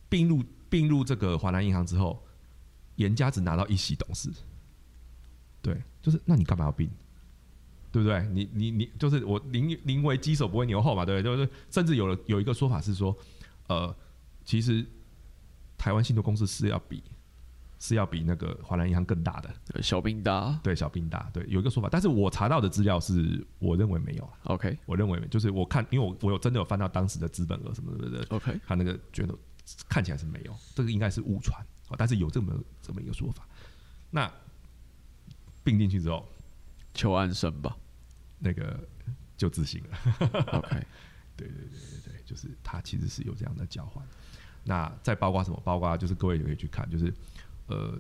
[0.09, 2.25] 并入并入这个华南银行之后，
[2.95, 4.33] 严家只拿到一席董事，
[5.61, 6.89] 对，就是那你干嘛要并？
[7.91, 8.25] 对不对？
[8.29, 11.37] 你你你就是我宁宁为鸡首不为牛后嘛，对不对？
[11.37, 13.15] 就是甚至有了有一个说法是说，
[13.67, 13.93] 呃，
[14.45, 14.87] 其实
[15.77, 17.03] 台湾信托公司是要比
[17.85, 29.37] 是要比那个华南银行更大的，对小兵大对，小兵大，对，有一个说法，但是我查到的资料是，我认为没有啦，OK 我认为没就是我看，因为我我有真的有翻到当时的资本额什么的的，OK，他那个觉得
[29.89, 33.45] 看起来是没有，这个应该是误传，哦但是有这么这么一个说法。
[34.11, 34.33] 那
[35.65, 36.25] 并进去之后，
[36.95, 37.77] 求安生吧
[38.39, 38.79] 那个
[39.37, 39.99] 就自信了。
[40.53, 40.87] ，OK，
[41.37, 41.67] 对对对
[42.05, 44.07] 对对，就是他其实是有这样的交换。
[44.65, 45.61] 那再包括什么？
[45.65, 47.13] 包括就是各位也可以去看，就是
[47.73, 47.99] 呃，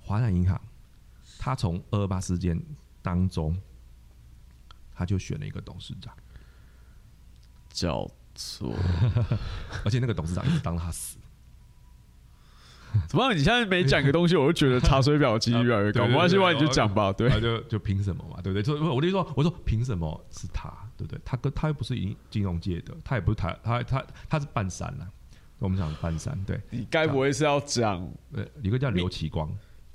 [0.00, 0.60] 华南银行，
[1.38, 2.60] 他从二二八事件
[3.00, 3.56] 当中，
[4.94, 6.14] 他就选了一个董事长，
[7.70, 8.74] 叫做
[9.84, 11.16] 而且那个董事长一直当他死。
[13.08, 13.32] 怎么样？
[13.34, 16.04] 你现在每讲一个东西，我就觉得查水表几率越来越高。
[16.06, 17.10] 没关系，对不然你就讲吧。
[17.10, 18.62] 对啊，就就凭什么嘛，对不对？
[18.62, 21.18] 就我就说，我说凭什么是他，对不对？
[21.24, 25.08] 他跟他又不是银金融界的，他也不是台，他他他是半山呐、
[25.62, 29.48] 我们讲半山，对，你该不会是要讲呃，有一个叫刘启光，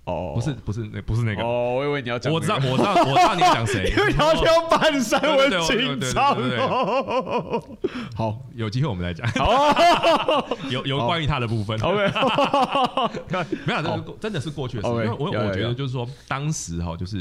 [0.06, 0.32] 哦？
[0.34, 6.36] 不是不是那不是那个，哦，我以为你要讲那个，我知道我知道我知道你要讲谁， 因为他跳半山，我紧张。
[8.15, 9.27] 好有机会我们来讲，
[10.71, 11.77] 有有关于他的部分。
[11.82, 12.08] ，OK，
[13.67, 14.89] 没有，这是真的是过去的事。
[14.89, 17.17] 因为我我觉得就是说，当时哈，就是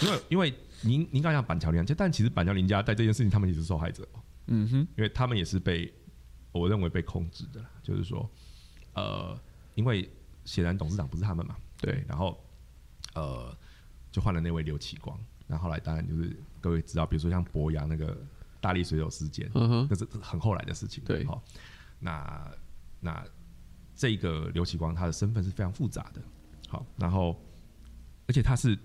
[0.00, 4.06] 因为因为您您刚讲板桥林家，但其实板桥林家在这件事情，他们也是受害者，
[4.46, 5.92] 嗯哼，因为他们也是被
[6.58, 8.28] 我认为被控制的啦，就是说，
[8.94, 9.38] 呃，
[9.74, 10.10] 因为
[10.44, 12.38] 显然董事长不是他们嘛，对，然后
[13.14, 13.56] 呃，
[14.10, 18.16] 就换了那位刘启光，然后后来当然就是各位知道，比如说像博洋那个
[18.60, 21.02] 大力水手事件，嗯哼，那是很后来的事情。
[21.04, 21.42] 对好，
[22.00, 22.50] 那
[23.00, 23.24] 那
[23.94, 26.22] 这个刘启光他的身份是非常复杂的。
[26.68, 27.40] 好，然后
[28.26, 28.78] 而且他是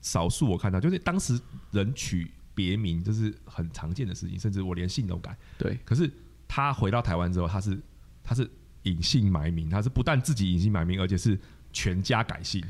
[0.00, 5.36] 少数我看到，就是当时人取别名，就是很常见的事情，甚至我连姓都改。
[5.58, 6.10] 对，可是
[6.52, 7.80] 他回到台湾之后，他是
[8.24, 8.50] 他是
[8.82, 11.38] 隐姓埋名，他是不但自己隐姓埋名，而且是
[11.72, 12.60] 全家改姓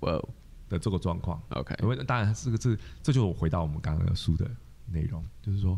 [0.00, 0.28] 哇哦
[0.68, 1.42] 的这个状况。
[1.48, 4.48] ，OK，因为当然这个这这就是我回到我们刚刚的书的
[4.92, 5.76] 内容，就是说，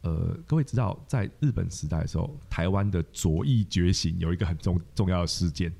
[0.00, 5.72] 呃，各位知道在日本时代的时候，台湾的左翼觉醒有一个很重重要的事件，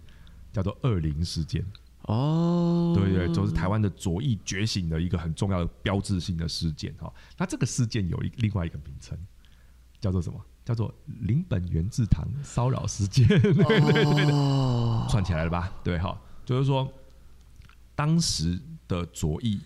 [0.53, 1.65] 叫做二零事件。
[2.03, 7.13] 哦，对对，就是台湾的左翼觉醒的一个很重要的标志性的事件哈。
[7.37, 9.19] 那这个事件有一另外一个名称，
[10.01, 10.41] 叫做什么？
[10.71, 15.73] 叫做林本源治堂骚扰事件， 对对对的，哦，串起来了吧？
[15.83, 16.89] 对哈，就是说
[17.97, 18.57] 当时
[18.87, 19.61] 的左翼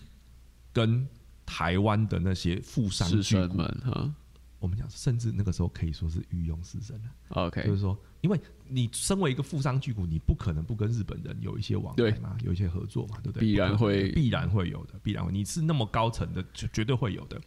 [0.73, 1.07] 跟
[1.45, 4.11] 台湾的那些富商师巨贾，们哈
[4.57, 7.09] 我们讲甚至那个时候可以说是御用师生了。
[7.29, 13.41] 就，OK，就是说，因为你身为一个富商巨贾，你不可能不跟日本人有一些往来嘛，有一些合作嘛，对不对？
[13.41, 15.31] 必然会必然会有的，必然会。
[15.31, 17.39] 你是那么高层的，绝绝对会有的。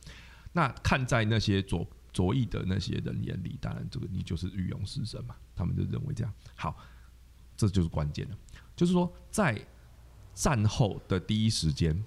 [0.52, 6.32] 那看在那些左左翼的那些人眼里，当然这个你就是御用师生嘛，他们就认为这样。
[6.54, 6.76] 好，
[7.56, 8.36] 这就是关键了，
[8.74, 9.60] 就是说在
[10.34, 12.02] 战后的第一时间，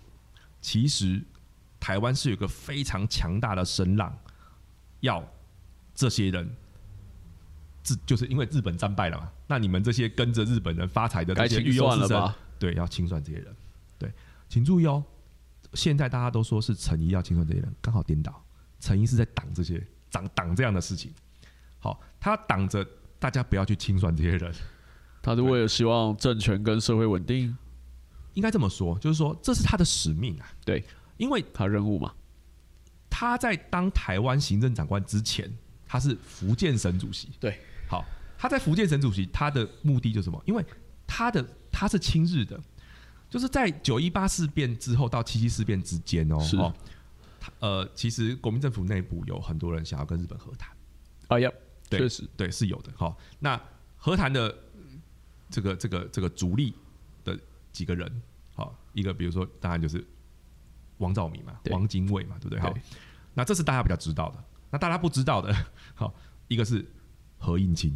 [0.62, 1.22] 其实
[1.80, 4.18] 台湾是有个非常强大的声浪，
[5.00, 5.26] 要
[5.94, 6.50] 这些人。
[7.84, 12.38] 自就是因为日本战败了嘛，那你们这些跟着日本人发财的这些御用师生，算了吧？
[12.60, 13.56] 对，要清算这些人。
[13.98, 14.14] 对，
[14.48, 15.04] 请注意哦，
[15.74, 18.40] 现在大家都说是陈仪要清算这些人，刚好颠倒，
[18.82, 21.14] 陈仪是在挡这些挡挡这样的事情。
[21.80, 22.86] 好，他挡着
[23.18, 24.54] 大家不要去清算这些人，
[25.22, 27.56] 他是为了希望政权跟社会稳定，
[28.34, 30.52] 应该这么说，就是说这是他的使命啊。
[30.66, 30.84] 对，
[31.18, 32.14] 因为他任务嘛，
[33.10, 35.52] 他在当台湾行政长官之前，
[35.88, 37.30] 他是福建省主席。
[37.40, 38.04] 对，好，
[38.38, 40.42] 他在福建省主席，他的目的就是什么？
[40.46, 40.66] 因为
[41.08, 42.60] 他的他是亲日的，
[43.30, 46.80] 就是在九一八事变之后到七七事变之间哦，是哦他
[47.62, 50.76] 呃，其实国民政府内部有很多人想要跟日本和谈，
[51.28, 51.52] 哎呀，
[51.90, 52.92] 对确实，对，是有的。
[52.96, 53.60] 好，那
[53.96, 54.54] 和谈的
[55.50, 56.74] 这个这个这个主力
[57.24, 57.40] 的
[57.72, 58.22] 几个人，
[58.56, 60.04] 好，一个比如说当然就是
[60.98, 62.60] 王兆民嘛，王精卫嘛，对不对？
[62.60, 62.74] 好，
[63.36, 64.44] 那这是大家比较知道的。
[64.72, 65.54] 那大家不知道的，
[65.94, 66.12] 好，
[66.48, 66.84] 一个是
[67.38, 67.92] 何应钦，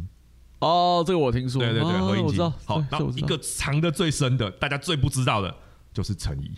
[0.60, 2.50] 哦，这个我听说，对对对，哦何应钦。
[2.64, 5.56] 好，然后一个藏的最深的，大家最不知道的
[5.96, 6.52] 就是陈仪。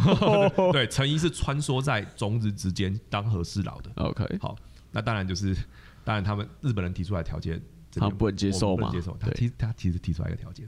[0.72, 3.92] 对，陈仪是穿梭在中日之间当和事佬的。
[3.96, 4.56] OK，好，
[4.90, 5.54] 那当然就是，
[6.02, 7.60] 当然他们日本人提出来条件，
[7.92, 9.14] 他们不能接受嘛不能接受。
[9.18, 10.66] 他对提他其实提出来一个条件，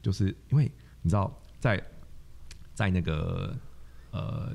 [0.00, 0.70] 就是因为
[1.02, 1.84] 你知道，在
[2.74, 3.52] 在那个
[4.12, 4.52] 呃，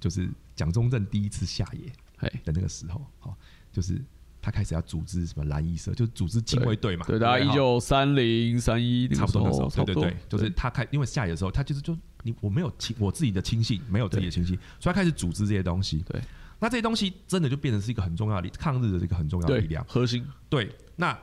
[0.00, 3.36] 就是蒋中正第一次下野嘿，的那个时候，好，
[3.70, 4.02] 就是
[4.40, 7.04] 他开始要组织什么蓝衣社，就是组织亲卫队嘛。
[7.06, 16.04] 对，大概一九三零三一差不多那时候，对对对，就是他开，因为下野的时候，他就是就你我没有亲我自己的亲信，没有自己的亲信，所以他开始组织这些东西。
[16.08, 16.20] 对，
[16.58, 19.84] 那这些东西真的就变成是一个很重要的力抗日的一个很重要的力量。
[19.88, 21.16] 核心，对，那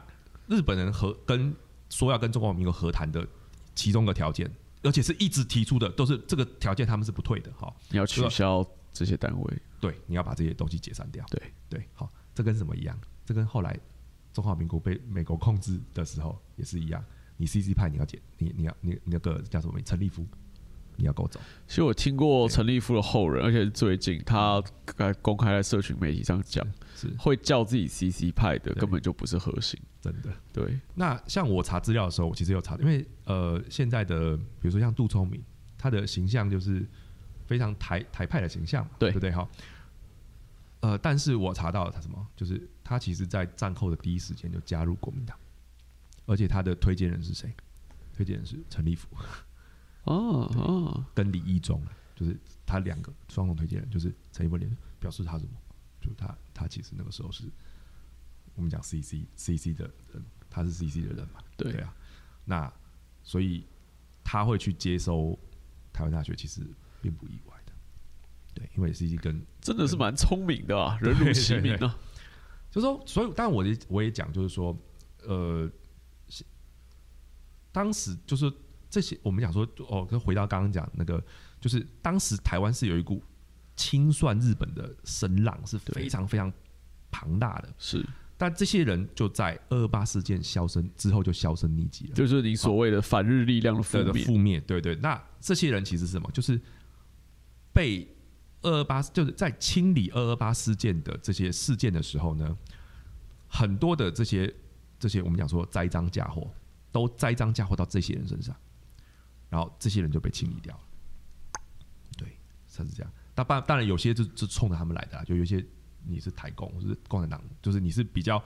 [0.47, 1.53] 日本人和跟
[1.89, 3.25] 说要跟中华民国和谈的
[3.73, 4.49] 其中的条件，
[4.83, 7.51] 而且是一直提出的，都是这个条件他们是不退的。
[7.53, 11.25] 哈，你要取消这些单位，对，你要把这些东西解散掉。
[11.29, 12.95] 对对，好，这跟什么一样？
[13.25, 13.75] 这跟后来
[14.31, 17.03] 中华民国被美国控制的时候也是一样。
[17.37, 20.25] 你 CC 派你要解，你你要你你那个叫什么陈立夫，
[20.95, 21.37] 你要跟我走。
[21.67, 24.63] 其实我听过陈立夫的后人，而且最近他
[24.95, 29.77] 在公开在社群媒体上讲，是会叫自己 CC 派的根本就不是核心。
[29.99, 30.31] 真的。
[30.53, 35.43] 对，那像我查资料的时候，我其实有查，因为呃，现在的比如说像杜聪明，
[35.77, 36.87] 他的形象就是
[37.45, 39.29] 非常台台派的形象嘛，对不对？
[39.31, 39.45] 哈，
[40.85, 45.35] 呃，但是我查到了他什么，就是他其实在战后的第一时间就加入国民党，
[46.25, 47.51] 而且他的推荐人是谁？
[48.13, 49.07] 推荐人是陈立夫
[50.03, 51.81] 哦 哦，跟李义忠，
[52.15, 54.69] 就是他两个双重推荐人，就是陈立夫连
[54.99, 55.51] 表示他什么？
[56.01, 57.45] 就他他其实那个时候是
[58.53, 61.95] 我们讲 CC CC 的人，他是 CC 的人嘛，对对啊，
[62.45, 62.71] 那
[63.23, 63.65] 所以
[64.23, 65.37] 他会去接收
[65.91, 66.61] 台湾大学，其实
[67.01, 67.54] 并不意外的。
[68.55, 71.99] 对，因为是一根真的是蛮聪明的啊， 人如其名啊。
[72.71, 74.75] 就是说，所以当然我也我也讲，就是说，
[75.23, 75.69] 呃，
[77.71, 78.51] 当时就是
[78.89, 81.23] 这些我们讲说，哦，跟回到刚刚讲那个，
[81.61, 83.23] 就是当时台湾是有一股
[83.75, 86.51] 清算日本的声浪是非常非常
[87.11, 88.05] 庞大的，是，
[88.37, 92.13] 但这些人就在二二八事件销声之后就销声匿迹了。
[92.13, 94.25] 就是你所谓的反日力量的负的的面。
[94.25, 94.95] 负面，对对。
[94.97, 96.29] 那这些人其实是什么？
[96.31, 96.59] 就是
[97.73, 98.05] 被
[98.65, 102.57] 二二八，就是在清理二二八事件的这些事件的时候呢，
[103.47, 104.53] 很多的这些
[104.99, 106.51] 这些我们讲说栽赃嫁祸，
[106.91, 108.55] 都栽赃嫁祸到这些人身上，
[109.49, 110.81] 然后这些人就被清理掉了。
[112.17, 112.37] 对，
[112.75, 113.11] 他是这样。
[113.33, 115.65] 当当当然有些就就冲着他们来的啦，就有些
[116.03, 118.43] 你是台共，就是共产党，就是你是比较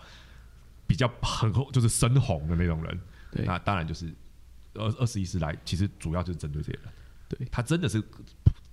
[0.85, 2.99] 比较很就是深红的那种人，
[3.31, 4.13] 对那当然就是
[4.73, 6.91] 二二十一世来，其实主要就是针对这些人。
[7.29, 8.03] 对他真的是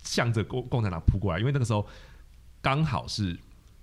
[0.07, 1.87] 向着共共产党扑过来，因为那个时候
[2.62, 3.37] 刚好是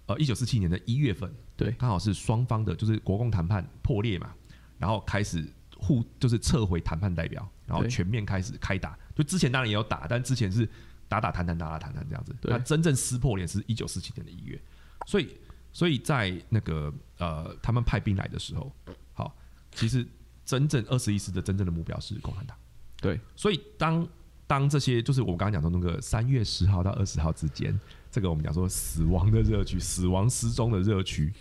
[0.08, 4.34] 呃一九四七年的一月份，对刚好是双方的就是国共谈判破裂嘛，
[4.80, 5.46] 然后开始
[5.78, 8.98] 互就是撤回谈判代表，然后全面开始开打。
[9.14, 10.68] 就之前当然也有打，但之前是
[11.08, 12.34] 打打谈谈打打谈谈这样子。
[12.42, 14.60] 对那真正撕破脸是一九四七年的一月，
[15.06, 15.38] 所以
[15.72, 18.72] 所以在那个呃，他们派兵来的时候，
[19.14, 19.36] 好，
[19.76, 20.08] 其实
[20.46, 22.58] 真正二十一师的真正的目标是共产党。
[22.98, 24.08] 对，所以当
[24.46, 27.80] 当这些就是我刚刚讲的那个三月十号到二十号之间，
[28.12, 31.34] 这个我们讲说死亡的热区、死亡失踪的热区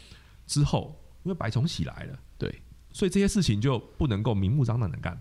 [0.46, 2.62] 之后，因为白崇禧来了，对，
[2.92, 5.20] 所以这些事情就不能够明目张胆的干，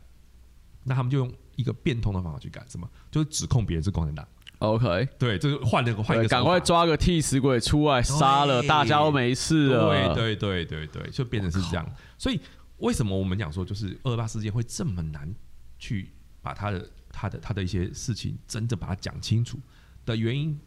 [0.83, 2.89] 那他们就用一个变通的方法去干，什么？
[3.09, 4.27] 就是指控别人是共产党。
[4.59, 10.13] OK，对，就是换了个换一，个，赶快抓个替死鬼出来杀了，大家都没事了。
[10.13, 11.85] 对对对对对，就变成是这样。
[12.15, 12.39] 所以
[12.77, 15.33] 为什么我们讲说，就是二二八事件会这么难
[15.79, 16.11] 去
[16.43, 19.59] 把他的他的他的一些事情真正把它讲清楚
[20.05, 20.59] 的原因，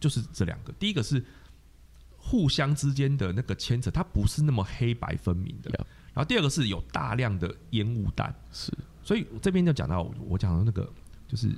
[0.00, 0.72] 就是这两个。
[0.74, 1.24] 第一个是
[2.16, 5.70] 互相之间的那个牵扯，它不是那么黑白分明的。
[6.14, 10.90] 然后第二个是有大量的烟雾弹，是所以这边就讲到我讲的那个，
[11.26, 11.52] 就是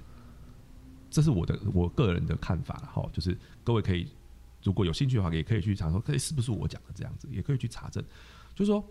[1.11, 4.07] 这是我的我个人的看法了哈，就是各位可以
[4.63, 8.05] 如果有兴趣的话，也可以去查说，可以是不是我讲的这样子，也可以去查证。
[8.55, 8.87] 就是说，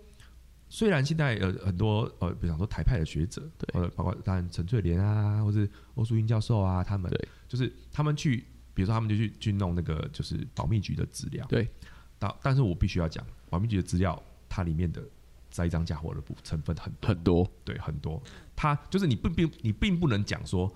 [0.70, 3.82] 虽然现在呃很多呃，比方说台派的学者，对。
[3.82, 7.28] 呃，包括当然陈翠莲啊，或是欧淑英教授啊，他们对。
[7.48, 11.68] 就是他们去，比如说他们就去去弄那个就是保密局的资料，对，
[12.20, 15.02] 但但是我必须要讲，保密局的资料它里面的
[15.50, 17.10] 栽赃嫁祸的部成分很多。
[17.10, 18.22] 很多，对，很多。
[18.56, 20.72] 他就是你并并你并不能讲说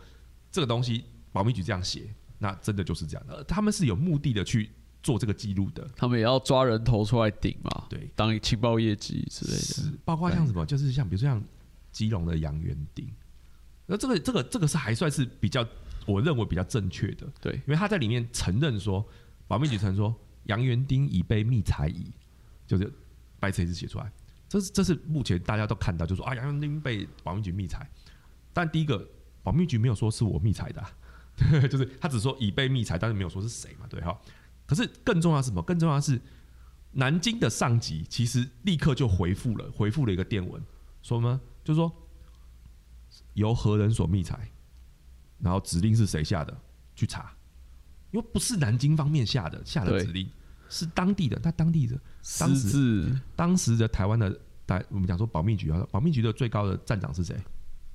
[0.51, 3.27] 这个东西保密局这样写，那真的就是这样。
[3.27, 3.36] 的。
[3.36, 4.71] 呃他们是有目的的去
[5.04, 9.58] 做这个记录的，他们也要抓人头出来顶嘛，对，当情报业绩之类的。
[9.60, 11.44] 是包括像什么，就是像比如说像
[11.92, 13.06] 基隆的杨元丁，
[13.86, 15.68] 那这个这个这个是还算是比较
[16.06, 19.06] 我认为比较正确的，对，因为他在里面承认说，
[19.46, 22.10] 保密局承认说杨元丁已被密裁疑，
[22.66, 22.89] 就是
[23.42, 24.10] 白纸黑字写出来，
[24.48, 27.86] 这是这是目前大家都看到，就说啊杨元丁被保密局密裁，
[28.54, 29.06] 但第一个
[29.44, 30.89] 保密局没有说是我密裁的、啊，
[31.70, 34.18] 就是他只说已被密裁，但是没有说是谁嘛，对哈。
[34.74, 35.62] 可是更重要的是什么？
[35.62, 36.20] 更重要的是
[36.94, 40.62] 南京的上级其实立刻就回复了，回复了一个电文，
[41.04, 41.92] 说呢，就是说
[43.34, 44.50] 由何人所密裁，
[45.40, 46.58] 然后指令是谁下的，
[46.96, 47.32] 去查，
[48.12, 50.28] 因为不是南京方面下的下的指令，
[50.70, 52.00] 是当地的，那当地的
[52.40, 57.40] 当时当时的台湾的台，我们讲说保密局啊，保密局的最高的站长是谁？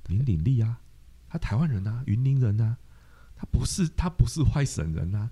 [0.07, 0.79] 林鼎立啊，
[1.29, 2.77] 他台湾人啊，云林人啊，
[3.37, 5.31] 他不是他不是外省人啊，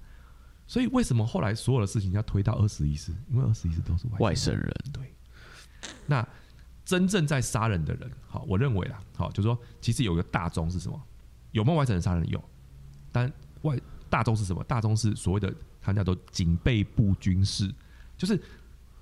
[0.67, 3.13] 所以为什么后来所有的事情要推到二十一师？
[3.31, 4.75] 因为二十一师都是外外省人。
[4.93, 5.15] 对，
[6.07, 6.27] 那
[6.85, 11.01] 真正在杀人的人，好，我认为啦，好，就是说，其实有一个大宗是什么？
[11.53, 12.29] 有没有外省人杀人？
[12.29, 12.43] 有，
[13.11, 14.63] 但外大宗是什么？
[14.65, 17.73] 大宗是所谓的他叫做警备部军事，
[18.17, 18.41] 就是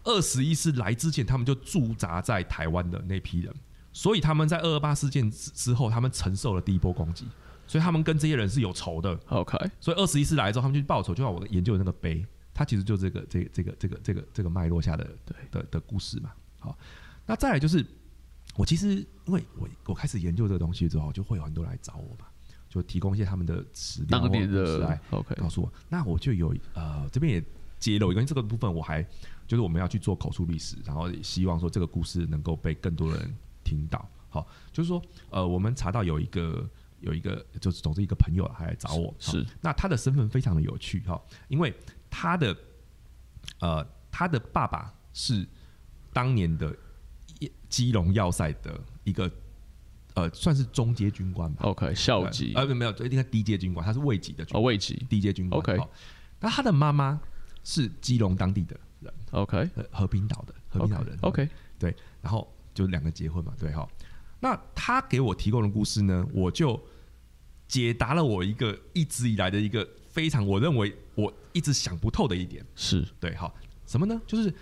[0.04, 3.54] 二十一师来之前，他们就驻扎在台湾的那批人，
[3.92, 7.26] 所以他们在二二八事件之之后，他们承受了第一波攻击，
[7.66, 9.18] 所以他们跟这些人是有仇的。
[9.28, 16.32] OK，所以二十一世来之后，他们就去报仇，就像我研究的那个碑，它其实就这个这个这个这个这个这个脉络下的对的的故事嘛。
[16.60, 16.76] 好，
[17.26, 17.84] 那再来就是
[18.56, 22.26] 我其实因为我我开始研究这个东西之后，就会有很多人来找我嘛，
[22.68, 25.72] 就提供一些他们的史料当年或者故事的来 OK，告诉我。
[25.88, 27.44] 那我就有呃这边也
[27.78, 29.02] 揭露，因为这个部分我还
[29.46, 34.08] 就是我们要去做口述历史，然后也希望说这个故事能够被更多人听到。
[34.30, 36.68] 好，就是说呃我们查到有一个
[37.04, 39.46] 有一个就是总之一个朋友还来找我，好是。
[39.60, 41.72] 那他的身份非常的有趣哈，因为
[42.10, 42.56] 他的
[43.60, 45.46] 呃他的爸爸是
[46.12, 46.74] 当年的
[47.68, 49.30] 基隆要塞的一个
[50.14, 52.54] 呃算是中阶军官吧，OK，校级。
[52.54, 54.94] 呃没有，应该低阶军官，他是位级的军哦，位级。
[55.08, 55.58] 低阶军官。
[55.60, 55.90] OK 好
[56.40, 57.20] 那他的妈妈
[57.62, 59.68] 是基隆当地的人，OK。
[59.74, 61.18] 呃和平岛的和平岛人。
[61.20, 63.86] OK，对，然后就两个结婚嘛，对哈。
[64.40, 66.78] 那他给我提供的故事呢，我就
[67.74, 72.64] 解答了我一个一直以来的一个非常我认为我一直想不透的一点。
[72.76, 73.52] 是对，好，
[73.84, 74.22] 什么呢？
[74.28, 74.54] 就是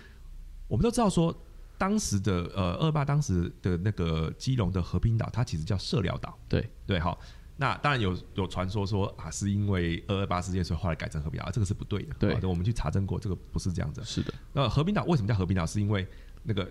[0.67, 1.31] 我们都知道说，
[1.77, 6.35] 当时的呃二八当时的那个基隆的和平岛，它其实叫社寮岛。
[6.49, 7.19] 对对，好。
[7.55, 12.15] 那当然有有传说说啊，是因为二二八事件，所以后来改成和平岛，啊这个是不对的。
[12.17, 14.03] 对我们去查证过，这个不是这样子。
[14.03, 15.67] 是的，那和平岛为什么叫和平岛？
[15.67, 16.07] 是因为
[16.41, 16.67] 那个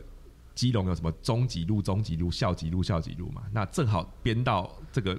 [0.56, 3.44] 基隆有什么中级路、中级路、校级路、校级路嘛？
[3.52, 5.16] 那正好编到这个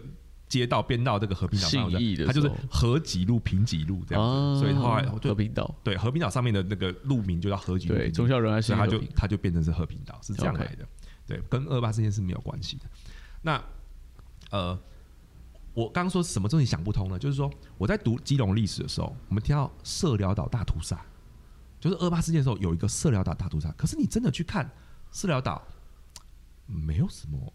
[0.54, 5.74] 街道变到这个和平岛上的它就是和几路、平几路这样子，啊所以后来和平岛。
[5.84, 10.88] 对和平岛上面的那个路名就叫河级路，对平级忠孝仁爱所以它就它就变成是和平岛，是这样来的。
[11.26, 12.86] 对，跟二八事件是没有关系的。
[13.42, 13.60] 那
[14.52, 14.80] 呃，
[15.74, 17.18] 我刚刚说什么东西想不通呢？
[17.18, 21.04] 就是说我在读基隆历史的时候，我们听到社寮岛大屠杀，
[21.80, 24.70] 就是二八事件的时候有一个社寮岛大屠杀，可是你真的去看
[25.12, 25.66] 社寮岛，
[26.68, 27.54] 没有什么，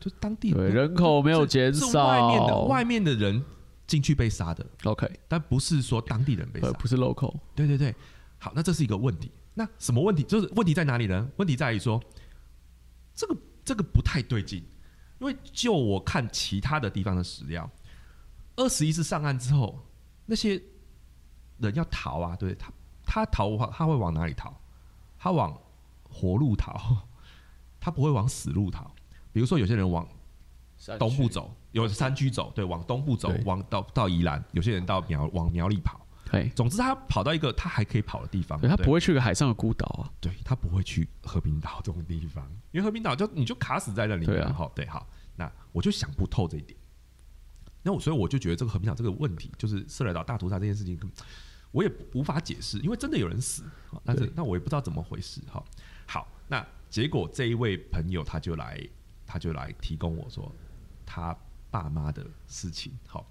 [0.00, 3.44] 就当地对人口没有减少是外面的外面的人
[3.86, 6.72] 进去被杀的，OK，但不是说当地人被杀呃，。
[6.72, 7.94] 不是 local，对对对，
[8.38, 9.30] 好，那这是一个问题。
[9.52, 10.22] 那什么问题？
[10.22, 11.30] 就是问题在哪里呢？
[11.36, 12.02] 问题在于说，
[13.14, 14.64] 这个这个不太对劲，
[15.18, 17.70] 因为就我看其他的地方的史料，
[18.56, 19.78] 二十一世上岸之后，
[20.24, 20.62] 那些
[21.58, 22.72] 人要逃啊，对他
[23.04, 24.54] 他逃他会往哪里逃？
[25.18, 25.60] 他往
[26.04, 27.06] 活路逃，
[27.78, 28.90] 他不会往死路逃。
[29.32, 30.06] 比如说，有些人往
[30.98, 36.00] 东部走，有山区走，对，往东部走，往到到宜兰，有些人到苗往苗栗跑。
[36.30, 44.54] 对，总之他跑到一个他还可以跑的地方，他不会去个海上的孤岛啊，对他不会去和平岛这种地方，因为和平岛就你就卡死在那里面。
[44.54, 46.78] 好，对，好，那我就想不透这一点。
[47.82, 50.96] 那我所以我就觉得这个和平岛这个问题，就是色雷岛大屠杀这件事情，
[51.72, 53.64] 我也无法解释，因为真的有人死，
[54.04, 55.40] 但是那我也不知道怎么回事。
[55.50, 55.64] 哈，
[56.06, 58.80] 好，那结果这一位朋友他就来，
[59.30, 60.52] 他就来提供我说
[61.06, 61.36] 他
[61.70, 62.92] 爸妈的事情。
[63.06, 63.24] 好，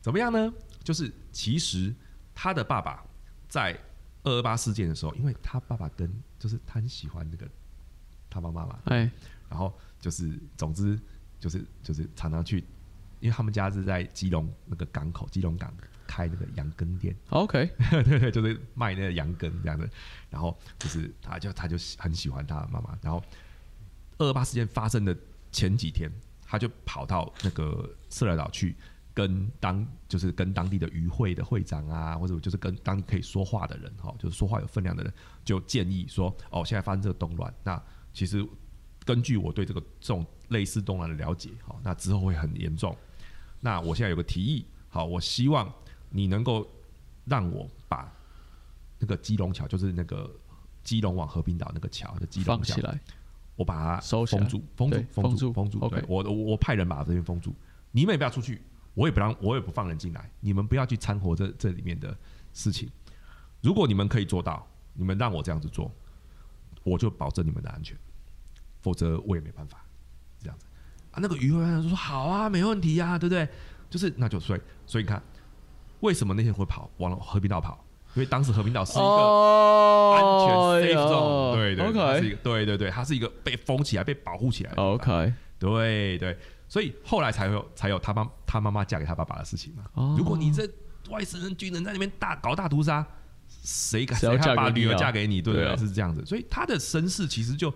[0.00, 0.52] 怎么样呢？
[0.82, 1.94] 就是其实。
[2.40, 3.04] 他的爸爸
[3.48, 3.76] 在
[4.22, 6.08] 二二八事件的时候，因为他爸爸跟
[6.38, 7.50] 就是他很喜欢那个
[8.30, 9.10] 他妈妈嘛，哎，
[9.48, 10.96] 然后就是总之
[11.40, 12.58] 就是就是常常去，
[13.18, 15.74] 因为他们家是在基隆那个港口，基隆港
[16.06, 19.90] 开那个羊羹店，OK， 对对，就是卖那个羊羹这样的，
[20.30, 23.20] 然后就是他就他就很喜欢他妈妈，然后
[24.18, 25.12] 二二八事件发生的
[25.52, 26.10] 前几天，
[26.46, 28.76] 他就跑到那个色来岛去。
[29.14, 35.12] 跟当就是跟当地的渔会的会长啊，或者就是跟当地可以说话的人哈，就是说话有分量的人，
[35.44, 37.82] 就建议说，哦，现在发生这个动乱，那
[38.14, 38.46] 其实
[39.04, 42.96] 根据我对这个这种类似动乱的了解，哈，那之后会很严重。
[43.58, 45.68] 那我现在有个提议，好，我希望
[46.10, 46.64] 你能够
[47.24, 48.08] 让我把
[49.00, 50.32] 那个基隆桥，就是那个
[50.84, 52.76] 基隆往和平岛那个桥的基隆桥，
[53.58, 55.80] 我把它封住，封住，封住，封住。
[55.80, 57.52] OK，我我派人把这边封住，
[57.90, 58.62] 你们也不要出去。
[58.94, 60.30] 我也不让，我也不放人进来。
[60.38, 62.16] 你们不要去掺和这这里面的
[62.52, 62.88] 事情。
[63.60, 65.90] 如果你们可以做到，你们让我这样子做，
[66.84, 67.96] 我就保证你们的安全。
[68.80, 69.84] 否则我也没办法
[70.40, 70.66] 这样子
[71.10, 71.18] 啊。
[71.20, 73.48] 那个渔会员说：“好啊，没问题呀，对不对？”
[73.90, 75.20] 就是那就所以所以你看，
[76.00, 77.84] 为什么那些人会跑往和平岛跑？
[78.14, 84.72] 因为当时和平岛是一个安全 safe zone，对对，是一个对对对，它是一个被封起来、被保护起来。
[84.72, 86.36] OK，对对。
[86.68, 89.84] 所以后来才有才有他妈他妈妈嫁给他爸爸的事情嘛。
[90.16, 90.68] 如果你这
[91.08, 93.06] 外省人军人在那边大搞大屠杀，
[93.62, 95.40] 谁敢谁敢把女儿嫁给你？
[95.40, 95.76] 对不对？
[95.76, 96.22] 是这样子。
[96.26, 97.72] 所以他的身世其实就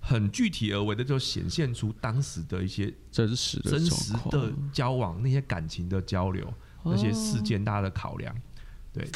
[0.00, 8.34] 很具体而为的，就显现出当时的一些真实的真实的交往，那些感情的交流，那些事件大家的考量，
[8.92, 9.08] 对。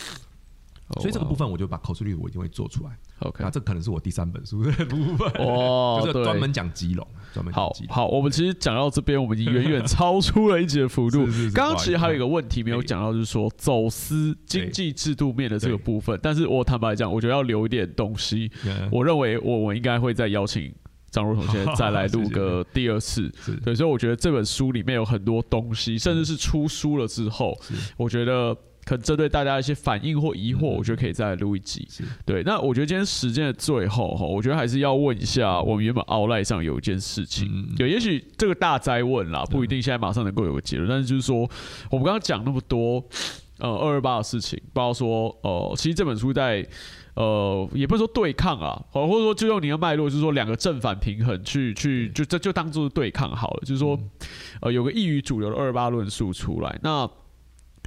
[0.96, 2.90] 所以这个部分我就把口述率我一定会做出来。
[3.20, 8.06] OK，那，这可能是我第三本书的部分哦， 就是专门讲基隆，专门好好。
[8.06, 11.26] 我们其实讲到这边，我们已经远远超出了一节幅度。
[11.54, 16.18] 刚刚其实还有一个问题没有讲到，就是说走私经济制度面的这个部分。
[16.22, 18.50] 但是我坦白讲，我觉得要留一点东西。
[18.90, 20.72] 我认为我我应该会再邀请
[21.10, 23.30] 张若彤先生再来录个 第二次。
[23.64, 27.54] 对，所以我觉得这本书里面有很多东西，甚至是出书了之后，
[27.98, 28.56] 我觉得。
[28.88, 31.86] 可针对大家一些反应或疑惑，我觉得可以再录一集。
[32.24, 41.40] 对，那我觉得今天时间的最后哈，我觉得还是要问一下，我们原本奥赖上有一件事情，对，也许这个大灾问啦，不一定现在马上能够有个结论，但是就是说，
[41.90, 43.04] 我们刚刚讲那么多，
[43.58, 46.66] 呃，二二八的事情，包括说，呃，其实这本书在，
[47.12, 53.98] 呃，也不是说对抗啊，或或者说就用你的脉络，就是说两个正反平衡去去，就这就当做是对抗好了，就是说，
[54.62, 57.06] 呃，有个异于主流的二二八论述出来，那。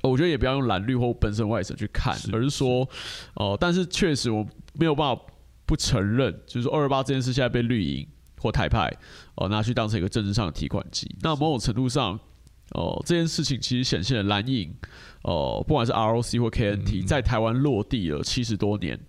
[0.03, 2.87] 我觉得也不要用蓝绿或本身外省去看，而是说，
[3.35, 5.21] 哦，但是确实我没有办法
[5.65, 8.07] 不承认，就是说二二八这件事现在被绿营
[8.39, 8.91] 或台派
[9.35, 11.13] 哦拿去当成一个政治上的提款机。
[11.21, 12.19] 那某种程度上，
[12.71, 14.73] 哦，这件事情其实显现了蓝营，
[15.23, 18.99] 哦，不管是 ROC 或 KNT 在台湾落地了七十多年。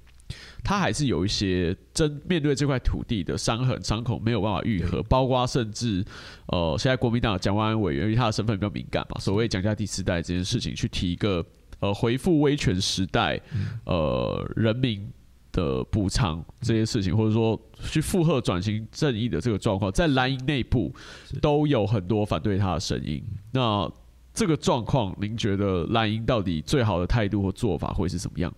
[0.65, 6.05] 他还是有一些真面对这块土地的伤痕伤口没有办法愈合，包括甚至
[6.47, 11.45] 呃，现在国民党蒋万安委员，因为他的身份比较敏感嘛，所谓蒋家第四代这件事情，去提一个
[11.81, 13.41] 呃回复威权时代
[13.85, 15.11] 呃人民
[15.53, 17.61] 的补偿这些事情，或者说
[17.91, 20.95] 去附和转型正义的这个状况，在蓝营内部
[21.41, 23.23] 都有很多反对他的声音。
[23.53, 23.91] 那
[24.33, 28.51] 这个状况，您觉得蓝营到底最好的态度或做法会是什么样？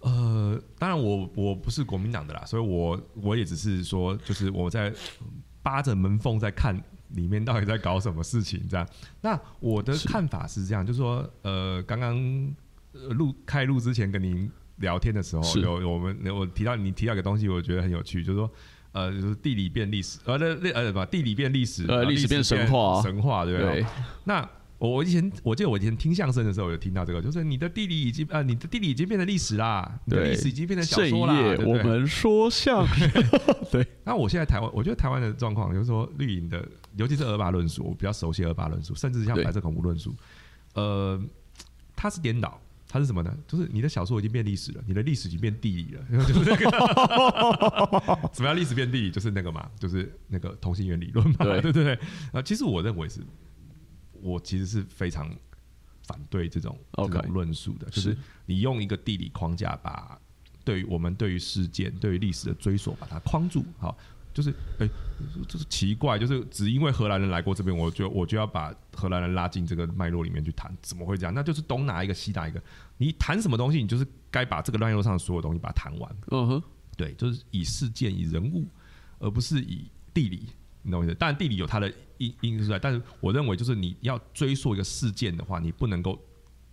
[0.00, 4.92] 呃，当然我我不是国民党的啦，所以我我也只是说，就是我在
[5.62, 8.88] 扒着门缝在看里面到底在搞什么事情这样。
[9.20, 12.16] 那我的看法是这样，就是说，呃，刚刚
[12.92, 18.50] 录开录之前跟您聊天的时候，有我们我提到你提到一个东西，我觉得很有趣，就是说，
[18.92, 23.84] 呃，就是地理变历史，呃，那那呃，把地理变历史，呃，历史变神话，神话对不对？
[24.24, 24.48] 那
[24.78, 31.66] 我我以前我记得我以前听相声的时候有听到这个，就是你的地理已经呃你的地理已经变成历史啦，你的对历史已经变成小说啦，对对？
[31.66, 33.10] 我们说相声，
[33.70, 36.64] 对，那我现在台湾，我觉得台湾的状况就是说绿营的，
[36.96, 40.14] 尤其是二八论述，我比较熟悉二八论述，甚至像白色恐怖论述，
[40.74, 41.20] 呃，
[41.96, 42.60] 它是颠倒。
[42.90, 43.36] 它是什么呢？
[43.46, 46.70] 就是你的小说已经变历史了，你的历史已经变地理了， 就是那个
[48.32, 51.98] 什么样历史变地理，就是那个嘛，就是那个同心圆理论嘛，对对对对。
[52.32, 53.20] 啊，其实我认为是，
[54.22, 55.30] 我其实是非常
[56.02, 60.18] 反对这种这种论述的，就是是你用一个地理框架把
[60.64, 63.96] 对于我们对于事件、对于历史的追索把它框住，好，
[64.34, 64.88] 就是哎，
[65.48, 71.34] 就是奇怪，就是只因为荷兰人来过这边，我就我就要把荷兰人拉进这个脉络里面去谈，怎么会这样？
[71.34, 72.62] 那就是东拿一个西拿一个，
[72.96, 76.62] 你谈什么东西，你就是该把这个脉络上的所有东西把它谈完，嗯哼，
[76.96, 78.66] 对，就是以事件、以人物，
[79.18, 80.48] 而不是以地理。
[80.82, 81.14] 你懂我意思？
[81.16, 86.18] 当然，地理有它的因因素在，但是我认为，就是你要追溯一个事件的话，你不能够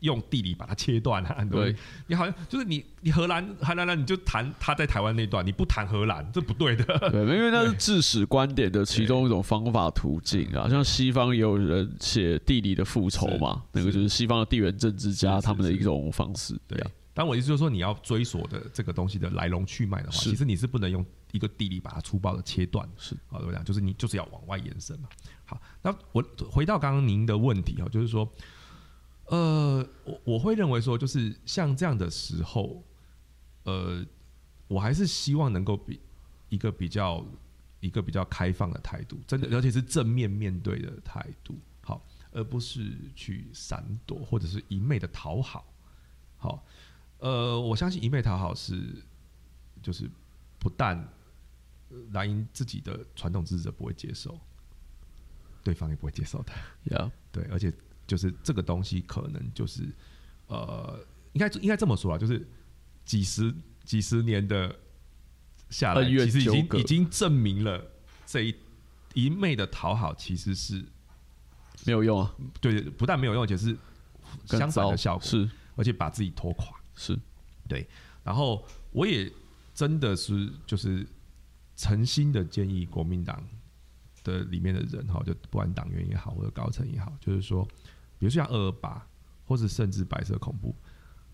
[0.01, 1.43] 用地理把它切断啊。
[1.45, 1.75] 对，
[2.07, 6.83] 你好像就是你你荷兰荷兰人，你就谈他在台湾那段，你不谈荷兰，这不对的。
[7.09, 10.67] 对，因为那是致使观点的其中一种方法途径啊。
[10.69, 16.59] 像西方也有人写地理的复仇嘛，那个就是西方的地缘政治家他们的一种方式。
[16.67, 21.03] 对啊，但我意思就是说，你要追索的这个东西的来龙去脉的话，其实你是不能用
[21.35, 22.87] 一个地理把它粗暴的切断。
[22.97, 23.63] 是好，怎么讲？
[23.63, 25.09] 就是你就是要往外延伸嘛。
[25.43, 28.31] 好，那我回到刚刚您的问题哦，就是说，
[29.25, 32.83] 呃，我我会认为说，就是像这样的时候，
[33.63, 34.05] 呃，
[34.67, 35.99] 我还是希望能够比
[36.49, 37.25] 一个比较
[37.81, 45.65] 一个比较开放的态度，真的，而且是正面面对的态度，好，而不是去闪躲或者是一昧的讨好。
[46.37, 46.65] 好，
[47.19, 49.03] 呃，我相信一昧讨好是
[49.81, 50.09] 就是
[50.59, 51.07] 不但
[51.89, 54.39] 呃蓝营自己的传统支持者不会接受，
[55.63, 56.53] 对方也不会接受的。
[56.95, 57.73] 呀，对，而且
[58.07, 59.83] 就是这个东西可能就是
[60.47, 60.99] 呃，
[61.33, 62.47] 应该应该这么说啊，就是
[63.03, 64.75] 几十几十年的
[65.69, 67.85] 下来，其实已经已经证明了
[68.25, 68.55] 这一
[69.13, 70.83] 一昧的讨好其实是
[71.85, 73.77] 没有用啊，对，不但没有用，而且是
[74.45, 75.49] 相反的效果，是。
[75.77, 76.67] 而且把自己拖垮。
[76.95, 77.19] 是。
[77.67, 77.85] 对，
[78.23, 79.29] 然后我也
[79.73, 81.05] 真的是就是
[81.75, 83.43] 诚心的建议国民党
[84.23, 87.63] 的里面的人哈，就不管党员也好或者高层也好，就是说，
[88.17, 89.05] 比如说像二二八，
[89.45, 90.75] 或者甚至白色恐怖，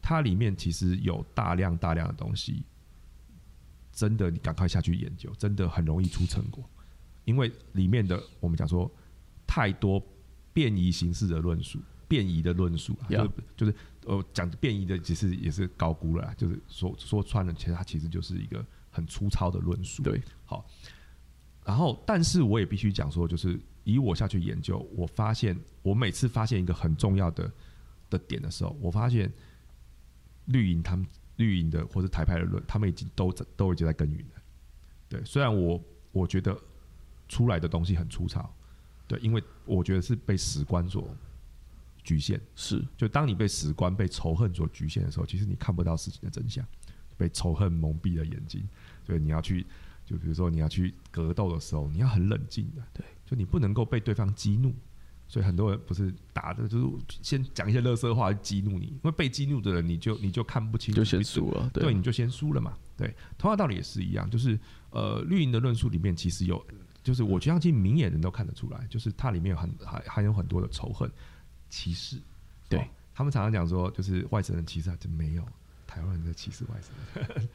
[0.02, 2.64] 它里面其实有大量大量的东西，
[3.92, 6.70] 真的你赶快下去研究，真的很容易出成果，
[7.26, 8.92] 因为里面的我们讲说
[9.46, 10.04] 太多
[10.52, 11.80] 变异形式的论述。
[12.08, 20.04] 变异的论述啊，就 Yeah 是就是呃讲变异的，其实也是高估了，就是说说穿了，其实它其实就是一个很粗糙的论述。
[20.04, 20.64] 对，好，
[21.66, 27.52] 然后但是我也必须讲说，就是以我下去研究，我发现我每次发现一个很重要的
[28.10, 29.32] 的点的时候，我发现
[30.46, 34.42] 绿营他们绿营的或者台派的论，他们已经都在都已经在耕耘了。
[35.10, 35.82] 对，虽然我
[36.12, 36.58] 我觉得
[37.28, 38.54] 出来的东西很粗糙，
[39.08, 41.10] 对，因为我觉得是被史观所
[42.04, 42.40] 局限。
[42.56, 46.66] 是就当你被史观、被仇恨所局限的时候，其实你看不到事情的真相，
[47.18, 48.68] 被仇恨蒙蔽了眼睛。
[49.06, 49.66] 所以你要去，
[50.06, 54.74] 就比如说你要去格斗的时候，你要很冷静的，对，就你不能够被对方激怒。
[55.28, 56.86] 所以很多人不是打的，就是
[57.22, 62.78] 先讲一些乐色话去激怒你，因为被激怒的人，你就你就看不清楚，就先输了，对，你就先输了嘛。
[62.98, 66.62] 对，同样道理也是一样，就是呃，绿营的论述里面其实有，
[67.02, 71.10] 就是我相信明眼人都看得出来，就是它里面有很还还有很多的仇恨、
[71.70, 72.18] 歧视。
[72.68, 72.84] 对哦
[73.14, 75.46] 他们常常讲说，就是外省人歧视，还真没有。
[75.92, 77.50] 台湾人在歧视外省人，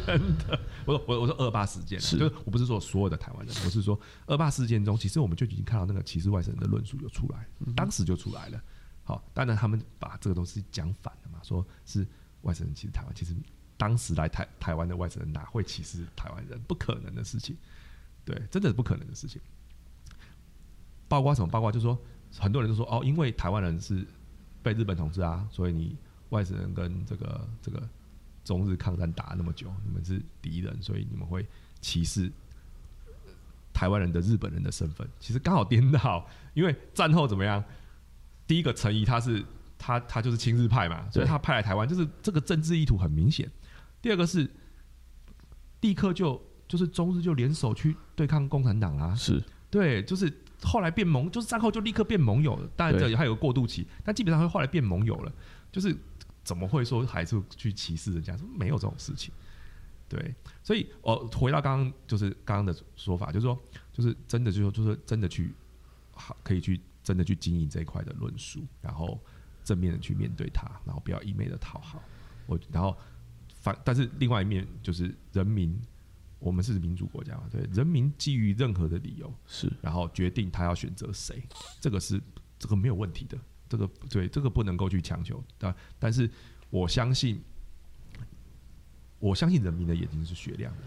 [0.04, 0.58] 真的。
[0.84, 8.60] 我说我我说二八事件啊，就是我不是说所有的台湾人，我是说二八事件中，其实我们就已经看到那个歧视外省人的论述有出来，当时就出来了。
[9.04, 12.04] 好，当然他们把这个东西讲反了嘛，说是
[12.42, 13.36] 外省人歧视台湾，其实
[13.76, 16.60] 当时来台台湾的外省人哪会歧视台湾人？
[16.62, 17.56] 不可能的事情，
[18.24, 19.40] 对，真的是不可能的事情。
[21.06, 21.46] 包括什么？
[21.46, 21.96] 包括就是说，
[22.36, 24.04] 很多人都说哦，因为台湾人是
[24.60, 25.96] 被日本统治啊，所以你
[26.30, 27.82] 外省人跟这个这个
[28.44, 31.46] 中日抗战打那么久，你们是敌人，所以你们会
[31.80, 32.30] 歧视
[33.72, 35.08] 台湾人的日本人的身份。
[35.20, 37.62] 其实刚好颠倒，因为战后怎么样？
[38.46, 39.44] 第一个陈仪他是
[39.78, 43.50] 他他就是亲日派嘛，所以他派来台湾，就是这个政治意图很明显。
[44.00, 44.48] 第二个是
[45.80, 52.68] 立刻就就是中日就联手去对抗共产党啊，是对，就是后来变盟，就是战后就立刻变盟友了。
[52.76, 55.32] 当然这里还有个过渡期，但基本上会后来变盟友了。
[55.72, 55.94] 就是
[56.46, 58.36] 怎么会说还是去歧视人家？
[58.36, 59.34] 说没有这种事情。
[60.08, 60.32] 对，
[60.62, 63.60] 所以哦，回到刚刚就是刚刚的说法，就是说，
[63.92, 65.52] 就是真的，就是说，就是真的去
[66.12, 69.20] 好可以去真的去经营这一块的论述，然后
[69.64, 72.00] 正面的去面对它，然后不要一昧的讨好。
[72.46, 72.96] 我然后
[73.48, 75.76] 反，但是另外一面就是人民，
[76.38, 81.42] 我们是民主国家嘛，对，人民基于任何的理由是，然后决定他要选择谁，
[81.80, 82.22] 这个是
[82.60, 83.36] 这个没有问题的，
[83.68, 85.42] 这个对这个不能够去强求。
[85.58, 86.30] 但但是
[86.70, 87.40] 我相信，
[89.18, 90.82] 我相信人民的眼睛是雪亮的，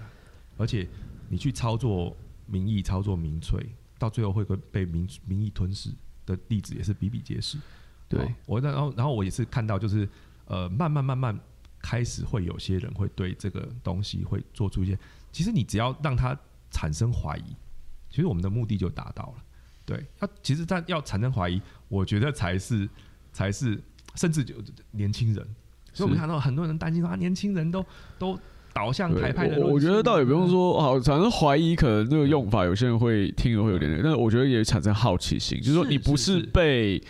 [0.58, 0.88] 而且
[1.30, 2.16] 你去操作
[2.46, 3.66] 民意、操作民粹，
[3.98, 5.92] 到最后会被被民民意吞噬
[6.26, 7.58] 的例子也是比比皆是。
[8.08, 10.08] 对哦我然后然后我也是看到，就是
[10.46, 11.40] 呃，慢慢慢慢
[11.80, 14.98] 开始会有些人会对这个东西会做出一些，
[15.32, 16.38] 其实你只要让他
[16.72, 17.56] 产生怀疑，
[18.10, 19.44] 其实我们的目的就达到了。
[19.90, 22.88] 对，要其实他要产生怀疑，我觉得才是
[23.34, 23.76] 才是，
[24.14, 24.54] 甚至就
[24.92, 25.44] 年轻人，
[25.92, 27.84] 所以我们看到很多人担心说啊，年轻人都
[28.20, 28.40] 都
[28.72, 36.46] 导向对台派的，我我觉得倒也不用说好，产生怀疑可能这个用法，有些人会听了会有点那个，但是我觉得也产生好奇心，就是说你不是是是。
[36.48, 37.02] 被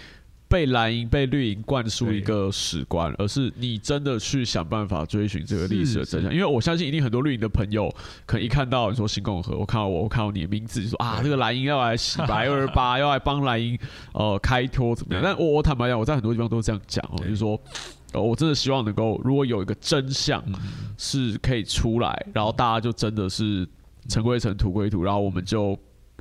[0.50, 6.34] 被蓝营、被绿营灌输一个史观，而是你真的去想办法追寻这个历史的真相。
[6.34, 7.88] 因为我相信一定很多绿营的朋友，
[8.26, 13.78] 可能一看到你说新共和，我看到我，我看到你的名字，就说啊，这个蓝营要来洗白二二八， 要来帮蓝营
[14.14, 15.24] 呃开脱怎么样？
[15.24, 17.60] 但我我坦白讲，我在很多地方都这样讲哦，就是说。
[18.12, 20.56] 呃，我真的希望能够，如果有一个真相，嗯
[20.98, 23.68] 是可以出来，然后大家就真的是
[24.08, 25.78] 尘归尘，土归土，然后我们就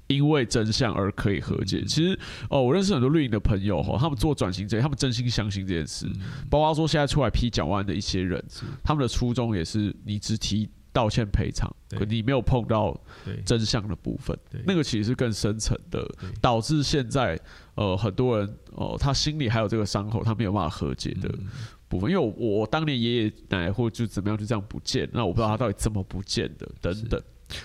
[0.09, 1.78] 因为真相而可以和解。
[1.78, 2.18] 嗯其实，
[2.50, 6.20] 哦，我认识很多绿营的朋友哈，他们做转型这，他们真心相信这件事，嗯。
[6.50, 8.42] 包括说现在出来批蒋万的一些人，
[8.82, 12.98] 他们的初衷也是你只提道歉赔偿，可你没有碰到
[13.44, 14.36] 真相的部分，
[14.66, 16.06] 那个其实是更深层的，
[16.40, 17.38] 导致现在
[17.76, 21.28] 呃很多人哦、他心里还有这个伤口，他没有办法和解的。
[21.28, 21.46] 嗯。
[21.88, 27.18] 部分，因为我我当年爷爷奶奶或就怎么样就这样不见，那我不知道他到底怎么不见的等等。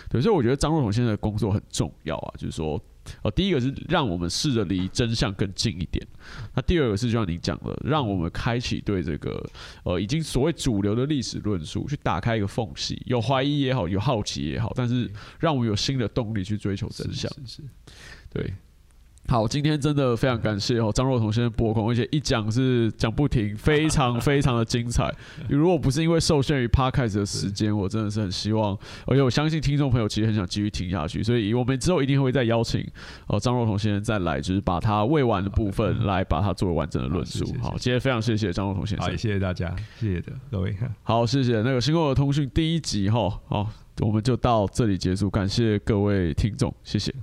[0.10, 2.82] 对，所以我觉得张若彤现在的工作很重要啊，就是说，
[3.22, 6.06] 呃，第一个是让我们试着离真相更近一点，
[6.56, 9.46] 那第二个是就像您讲的，让我们开启对这个
[9.84, 17.32] 呃已经所谓主流的历史论述去打开一个缝隙，有怀疑也好，有好奇也好，但是让我们有新的动力去追求真相。
[17.34, 17.64] 是是是
[18.30, 18.54] 对，
[19.30, 25.10] 好，今天真的非常感谢哦，张若彤先生播控，而且一讲是讲不停，非常非常的精彩。
[25.50, 32.86] 如果不是因为受限于 podcast 的时间，我真的是很希望，而且我相信听众朋友其实很想继续听下去，所以我们之后一定会再邀请
[33.28, 40.76] 哦张若彤先生再来，就是把他未完的部分来把它作为完整的论述好今天非常谢谢张若彤先，生也，谢谢大家，谢谢的各位。
[41.02, 43.68] 好，谢谢那个新共和通讯第一集哈，好，
[44.02, 47.14] 我们就到这里结束，感谢各位听众，谢谢。